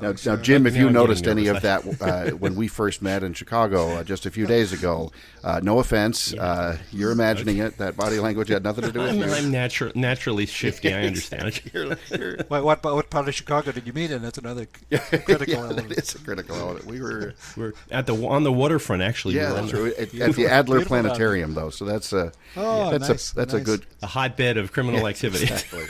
Now, 0.00 0.14
now, 0.24 0.36
Jim, 0.36 0.66
if 0.66 0.76
you 0.76 0.90
noticed 0.90 1.26
any 1.26 1.48
of 1.48 1.62
that 1.62 1.84
uh, 2.00 2.30
when 2.36 2.54
we 2.54 2.68
first 2.68 3.02
met 3.10 3.22
in 3.22 3.34
Chicago 3.34 3.96
uh, 3.96 4.04
just 4.04 4.26
a 4.26 4.30
few 4.30 4.46
days 4.46 4.72
ago, 4.72 5.12
uh, 5.44 5.60
no 5.62 5.78
offense, 5.78 6.32
yeah. 6.32 6.42
Uh, 6.42 6.76
you're 6.90 7.10
imagining 7.10 7.60
okay. 7.60 7.68
it. 7.68 7.78
That 7.78 7.96
body 7.96 8.18
language 8.18 8.48
had 8.48 8.62
nothing 8.62 8.84
to 8.84 8.92
do 8.92 9.00
with 9.00 9.10
I'm. 9.10 9.22
I'm 9.22 9.52
natu- 9.52 9.94
naturally 9.94 10.46
shifty. 10.46 10.94
I 10.94 11.02
understand. 11.06 11.60
you're, 11.72 11.96
you're... 12.10 12.36
What, 12.48 12.64
what, 12.64 12.84
what, 12.84 13.10
part 13.10 13.28
of 13.28 13.34
Chicago 13.34 13.72
did 13.72 13.86
you 13.86 13.92
meet 13.92 14.10
in? 14.10 14.22
That's 14.22 14.38
another 14.38 14.66
critical 14.66 15.54
yeah, 15.54 15.60
element. 15.60 15.92
It's 15.92 16.14
a 16.14 16.18
critical 16.18 16.56
element. 16.56 16.86
We 16.86 17.00
were 17.00 17.34
we're 17.56 17.74
at 17.90 18.06
the 18.06 18.14
on 18.26 18.44
the 18.44 18.52
waterfront 18.52 19.02
actually. 19.02 19.36
Yeah, 19.36 19.52
that's 19.52 19.70
true. 19.70 19.92
At, 19.98 20.14
at, 20.14 20.34
the 20.34 20.46
Adler 20.46 20.84
Planetarium, 20.84 21.54
though, 21.54 21.70
so 21.70 21.84
that's 21.84 22.12
a 22.12 22.32
oh, 22.56 22.90
that's 22.90 23.08
nice, 23.08 23.32
a 23.32 23.34
that's 23.34 23.52
nice. 23.52 23.62
a 23.62 23.64
good 23.64 23.86
a 24.02 24.06
hotbed 24.06 24.56
of 24.56 24.72
criminal 24.72 25.00
yeah, 25.02 25.08
activity. 25.08 25.44
Exactly. 25.44 25.84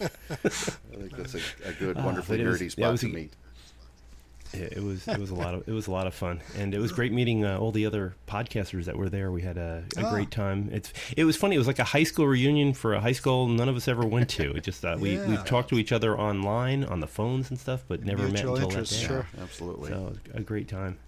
I 0.00 0.96
think 0.96 1.16
that's 1.16 1.34
a, 1.34 1.40
a 1.64 1.72
good, 1.72 1.96
ah, 1.96 2.04
wonderfully 2.04 2.38
nerdy 2.38 2.70
spot 2.70 2.98
to 2.98 3.08
meet 3.08 3.32
it 4.52 4.82
was 4.82 5.06
it 5.06 5.18
was 5.18 5.30
a 5.30 5.34
lot 5.34 5.54
of 5.54 5.68
it 5.68 5.72
was 5.72 5.86
a 5.86 5.90
lot 5.90 6.06
of 6.06 6.14
fun, 6.14 6.40
and 6.56 6.74
it 6.74 6.78
was 6.78 6.92
great 6.92 7.12
meeting 7.12 7.44
uh, 7.44 7.58
all 7.58 7.72
the 7.72 7.86
other 7.86 8.14
podcasters 8.26 8.84
that 8.84 8.96
were 8.96 9.08
there. 9.08 9.30
We 9.30 9.42
had 9.42 9.56
a, 9.58 9.84
a 9.96 10.06
oh. 10.06 10.10
great 10.10 10.30
time. 10.30 10.70
It's 10.72 10.92
it 11.16 11.24
was 11.24 11.36
funny. 11.36 11.56
It 11.56 11.58
was 11.58 11.66
like 11.66 11.78
a 11.78 11.84
high 11.84 12.04
school 12.04 12.26
reunion 12.26 12.74
for 12.74 12.94
a 12.94 13.00
high 13.00 13.12
school 13.12 13.48
none 13.48 13.68
of 13.68 13.76
us 13.76 13.88
ever 13.88 14.06
went 14.06 14.28
to. 14.30 14.52
It 14.52 14.64
just 14.64 14.84
uh, 14.84 14.96
we 14.98 15.16
yeah. 15.16 15.28
we 15.28 15.36
talked 15.38 15.68
to 15.70 15.78
each 15.78 15.92
other 15.92 16.18
online 16.18 16.84
on 16.84 17.00
the 17.00 17.06
phones 17.06 17.50
and 17.50 17.58
stuff, 17.58 17.84
but 17.88 18.04
never 18.04 18.24
Mutual 18.24 18.54
met 18.54 18.62
until 18.64 18.70
interest, 18.70 18.92
that 18.92 19.00
day. 19.00 19.06
Sure, 19.06 19.26
absolutely. 19.40 19.90
So 19.90 20.14
a 20.34 20.40
great 20.40 20.68
time. 20.68 20.98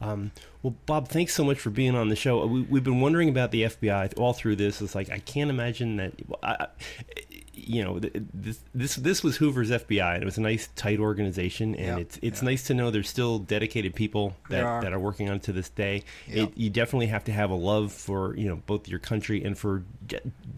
Um, 0.00 0.30
well, 0.62 0.76
Bob, 0.86 1.08
thanks 1.08 1.34
so 1.34 1.44
much 1.44 1.58
for 1.58 1.70
being 1.70 1.96
on 1.96 2.08
the 2.08 2.16
show. 2.16 2.46
We, 2.46 2.78
have 2.78 2.84
been 2.84 3.00
wondering 3.00 3.28
about 3.28 3.50
the 3.50 3.62
FBI 3.64 4.16
all 4.16 4.32
through 4.32 4.56
this. 4.56 4.80
It's 4.80 4.94
like 4.94 5.10
I 5.10 5.18
can't 5.18 5.50
imagine 5.50 5.96
that. 5.96 6.12
I, 6.42 6.68
you 7.66 7.84
know, 7.84 7.98
this 7.98 8.60
this 8.74 8.96
this 8.96 9.22
was 9.22 9.36
Hoover's 9.36 9.70
FBI, 9.70 10.14
and 10.14 10.22
it 10.22 10.24
was 10.24 10.38
a 10.38 10.40
nice, 10.40 10.68
tight 10.76 10.98
organization, 10.98 11.74
and 11.74 11.86
yep. 11.86 11.98
it's 11.98 12.18
it's 12.22 12.38
yep. 12.38 12.44
nice 12.44 12.62
to 12.64 12.74
know 12.74 12.90
there's 12.90 13.08
still 13.08 13.38
dedicated 13.38 13.94
people 13.94 14.36
that 14.48 14.64
are. 14.64 14.82
that 14.82 14.92
are 14.92 14.98
working 14.98 15.28
on 15.28 15.36
it 15.36 15.42
to 15.44 15.52
this 15.52 15.68
day. 15.68 16.04
Yep. 16.28 16.48
It, 16.48 16.56
you 16.56 16.70
definitely 16.70 17.06
have 17.06 17.24
to 17.24 17.32
have 17.32 17.50
a 17.50 17.54
love 17.54 17.92
for 17.92 18.36
you 18.36 18.48
know 18.48 18.62
both 18.66 18.88
your 18.88 18.98
country 18.98 19.42
and 19.44 19.58
for 19.58 19.84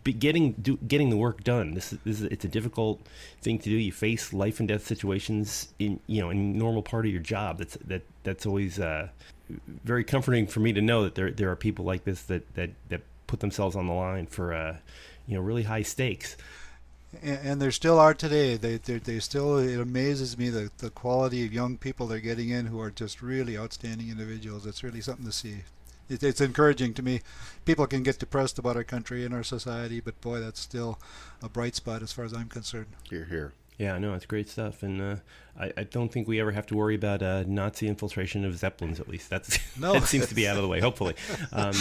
getting 0.04 0.52
do, 0.52 0.76
getting 0.78 1.10
the 1.10 1.16
work 1.16 1.44
done. 1.44 1.74
This 1.74 1.92
is, 1.92 1.98
this 2.04 2.20
is 2.20 2.26
it's 2.26 2.44
a 2.44 2.48
difficult 2.48 3.00
thing 3.40 3.58
to 3.58 3.64
do. 3.64 3.76
You 3.76 3.92
face 3.92 4.32
life 4.32 4.60
and 4.60 4.68
death 4.68 4.86
situations 4.86 5.72
in 5.78 6.00
you 6.06 6.20
know 6.20 6.30
in 6.30 6.58
normal 6.58 6.82
part 6.82 7.06
of 7.06 7.12
your 7.12 7.22
job. 7.22 7.58
That's 7.58 7.76
that 7.86 8.02
that's 8.22 8.46
always 8.46 8.78
uh, 8.78 9.08
very 9.84 10.04
comforting 10.04 10.46
for 10.46 10.60
me 10.60 10.72
to 10.72 10.80
know 10.80 11.04
that 11.04 11.14
there 11.14 11.30
there 11.30 11.50
are 11.50 11.56
people 11.56 11.84
like 11.84 12.04
this 12.04 12.22
that 12.22 12.54
that 12.54 12.70
that 12.88 13.02
put 13.26 13.40
themselves 13.40 13.76
on 13.76 13.86
the 13.86 13.92
line 13.92 14.26
for 14.26 14.52
uh, 14.52 14.76
you 15.26 15.36
know 15.36 15.40
really 15.40 15.62
high 15.62 15.82
stakes 15.82 16.36
and, 17.22 17.38
and 17.42 17.62
there 17.62 17.70
still 17.70 17.98
are 17.98 18.14
today. 18.14 18.56
They, 18.56 18.76
they, 18.76 19.18
still 19.20 19.58
it 19.58 19.80
amazes 19.80 20.38
me 20.38 20.50
the 20.50 20.70
the 20.78 20.90
quality 20.90 21.44
of 21.44 21.52
young 21.52 21.76
people 21.76 22.06
they're 22.06 22.20
getting 22.20 22.50
in 22.50 22.66
who 22.66 22.80
are 22.80 22.90
just 22.90 23.22
really 23.22 23.58
outstanding 23.58 24.08
individuals. 24.08 24.66
It's 24.66 24.82
really 24.82 25.00
something 25.00 25.26
to 25.26 25.32
see. 25.32 25.64
It, 26.08 26.22
it's 26.22 26.40
encouraging 26.40 26.94
to 26.94 27.02
me. 27.02 27.20
People 27.64 27.86
can 27.86 28.02
get 28.02 28.18
depressed 28.18 28.58
about 28.58 28.76
our 28.76 28.84
country 28.84 29.24
and 29.24 29.34
our 29.34 29.44
society, 29.44 30.00
but 30.00 30.20
boy, 30.20 30.40
that's 30.40 30.60
still 30.60 30.98
a 31.42 31.48
bright 31.48 31.76
spot 31.76 32.02
as 32.02 32.12
far 32.12 32.24
as 32.24 32.32
I'm 32.32 32.48
concerned. 32.48 32.88
Here, 33.08 33.26
here. 33.26 33.52
Yeah, 33.80 33.96
no, 33.96 34.12
it's 34.12 34.26
great 34.26 34.46
stuff, 34.46 34.82
and 34.82 35.00
uh, 35.00 35.16
I, 35.58 35.72
I, 35.74 35.84
don't 35.84 36.12
think 36.12 36.28
we 36.28 36.38
ever 36.38 36.50
have 36.50 36.66
to 36.66 36.76
worry 36.76 36.94
about 36.94 37.22
uh, 37.22 37.44
Nazi 37.46 37.88
infiltration 37.88 38.44
of 38.44 38.54
zeppelins. 38.58 39.00
At 39.00 39.08
least 39.08 39.30
that's 39.30 39.58
no. 39.80 39.94
that 39.94 40.02
seems 40.02 40.26
to 40.26 40.34
be 40.34 40.46
out 40.46 40.56
of 40.56 40.62
the 40.62 40.68
way. 40.68 40.80
Hopefully, 40.80 41.14
um, 41.54 41.72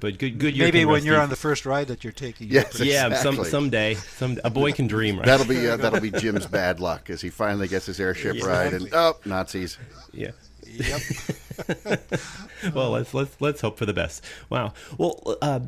but 0.00 0.18
good, 0.18 0.40
good. 0.40 0.58
Maybe 0.58 0.84
when 0.84 1.04
you're 1.04 1.20
on 1.20 1.30
the 1.30 1.36
first 1.36 1.64
ride 1.64 1.86
that 1.86 2.02
you're 2.02 2.12
taking. 2.12 2.48
Yes, 2.48 2.80
yeah. 2.80 3.14
Some 3.14 3.44
someday, 3.44 3.94
some 3.94 4.40
a 4.42 4.50
boy 4.50 4.72
can 4.72 4.88
dream. 4.88 5.18
Right? 5.18 5.26
That'll 5.26 5.46
be 5.46 5.68
uh, 5.68 5.76
that'll 5.76 6.00
be 6.00 6.10
Jim's 6.10 6.46
bad 6.46 6.80
luck 6.80 7.10
as 7.10 7.20
he 7.20 7.30
finally 7.30 7.68
gets 7.68 7.86
his 7.86 8.00
airship 8.00 8.34
yeah, 8.34 8.46
ride, 8.46 8.74
exactly. 8.74 8.88
and 8.88 8.94
oh, 8.96 9.16
Nazis. 9.24 9.78
Yeah. 10.12 10.32
Yep. 10.66 11.00
well, 12.74 12.90
let's 12.90 13.14
let's 13.14 13.40
let's 13.40 13.60
hope 13.60 13.78
for 13.78 13.86
the 13.86 13.92
best. 13.92 14.24
Wow. 14.50 14.74
Well, 14.98 15.38
uh, 15.42 15.60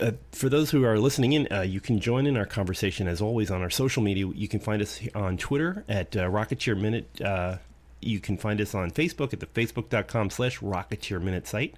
uh, 0.00 0.12
for 0.32 0.48
those 0.48 0.70
who 0.70 0.84
are 0.84 0.98
listening 0.98 1.32
in, 1.32 1.48
uh, 1.50 1.60
you 1.62 1.80
can 1.80 2.00
join 2.00 2.26
in 2.26 2.36
our 2.36 2.46
conversation 2.46 3.08
as 3.08 3.20
always 3.20 3.50
on 3.50 3.62
our 3.62 3.70
social 3.70 4.02
media. 4.02 4.26
You 4.26 4.48
can 4.48 4.60
find 4.60 4.80
us 4.80 5.00
on 5.14 5.36
Twitter 5.36 5.84
at 5.88 6.16
uh, 6.16 6.28
Rocketeer 6.28 6.80
Minute. 6.80 7.20
Uh, 7.20 7.58
you 8.00 8.20
can 8.20 8.36
find 8.36 8.60
us 8.60 8.74
on 8.74 8.90
Facebook 8.90 9.32
at 9.32 9.40
the 9.40 9.46
facebook.com 9.46 10.30
slash 10.30 10.60
Rocketeer 10.60 11.20
Minute 11.20 11.46
site. 11.46 11.74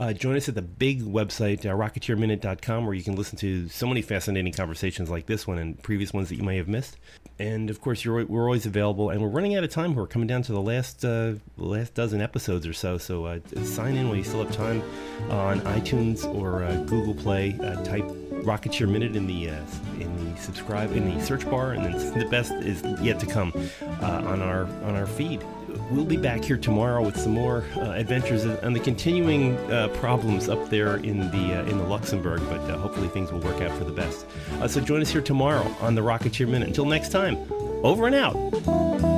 Uh, 0.00 0.14
join 0.14 0.34
us 0.34 0.48
at 0.48 0.54
the 0.54 0.62
big 0.62 1.02
website, 1.02 1.66
uh, 1.66 1.76
rocketeerminute.com, 1.76 2.86
where 2.86 2.94
you 2.94 3.02
can 3.02 3.16
listen 3.16 3.36
to 3.36 3.68
so 3.68 3.86
many 3.86 4.00
fascinating 4.00 4.50
conversations 4.50 5.10
like 5.10 5.26
this 5.26 5.46
one 5.46 5.58
and 5.58 5.80
previous 5.82 6.10
ones 6.14 6.30
that 6.30 6.36
you 6.36 6.42
may 6.42 6.56
have 6.56 6.68
missed. 6.68 6.96
And 7.38 7.68
of 7.68 7.82
course, 7.82 8.06
we're 8.06 8.24
always 8.24 8.64
available. 8.64 9.10
And 9.10 9.20
we're 9.20 9.28
running 9.28 9.56
out 9.56 9.62
of 9.62 9.68
time. 9.68 9.94
We're 9.94 10.06
coming 10.06 10.26
down 10.26 10.40
to 10.44 10.52
the 10.52 10.60
last 10.60 11.04
uh, 11.04 11.34
last 11.58 11.92
dozen 11.92 12.22
episodes 12.22 12.66
or 12.66 12.72
so. 12.72 12.96
So 12.96 13.26
uh, 13.26 13.40
sign 13.62 13.94
in 13.96 14.08
while 14.08 14.16
you 14.16 14.24
still 14.24 14.42
have 14.42 14.56
time 14.56 14.82
on 15.28 15.60
iTunes 15.60 16.24
or 16.24 16.64
uh, 16.64 16.76
Google 16.84 17.14
Play. 17.14 17.58
Uh, 17.60 17.84
type 17.84 18.06
Rocketeer 18.40 18.88
Minute 18.88 19.14
in 19.16 19.26
the 19.26 19.48
in 19.48 20.32
the 20.32 20.40
subscribe 20.40 20.92
in 20.92 21.14
the 21.14 21.22
search 21.22 21.44
bar, 21.50 21.72
and 21.72 21.84
then 21.84 22.18
the 22.18 22.24
best 22.30 22.52
is 22.52 22.82
yet 23.02 23.20
to 23.20 23.26
come 23.26 23.52
on 24.00 24.40
our 24.40 24.64
on 24.64 24.96
our 24.96 25.06
feed 25.06 25.44
we'll 25.90 26.04
be 26.04 26.16
back 26.16 26.44
here 26.44 26.56
tomorrow 26.56 27.04
with 27.04 27.16
some 27.16 27.32
more 27.32 27.64
uh, 27.76 27.92
adventures 27.92 28.44
and 28.44 28.74
the 28.74 28.80
continuing 28.80 29.56
uh, 29.70 29.88
problems 29.94 30.48
up 30.48 30.70
there 30.70 30.96
in 30.96 31.18
the 31.30 31.60
uh, 31.60 31.64
in 31.64 31.78
the 31.78 31.84
Luxembourg. 31.84 32.40
But 32.48 32.60
uh, 32.70 32.78
hopefully 32.78 33.08
things 33.08 33.32
will 33.32 33.40
work 33.40 33.60
out 33.60 33.76
for 33.76 33.84
the 33.84 33.92
best. 33.92 34.26
Uh, 34.60 34.68
so 34.68 34.80
join 34.80 35.00
us 35.00 35.10
here 35.10 35.22
tomorrow 35.22 35.66
on 35.80 35.94
the 35.94 36.02
Rocketeer 36.02 36.48
Minute. 36.48 36.68
Until 36.68 36.86
next 36.86 37.10
time, 37.10 37.36
over 37.82 38.06
and 38.06 38.14
out. 38.14 39.09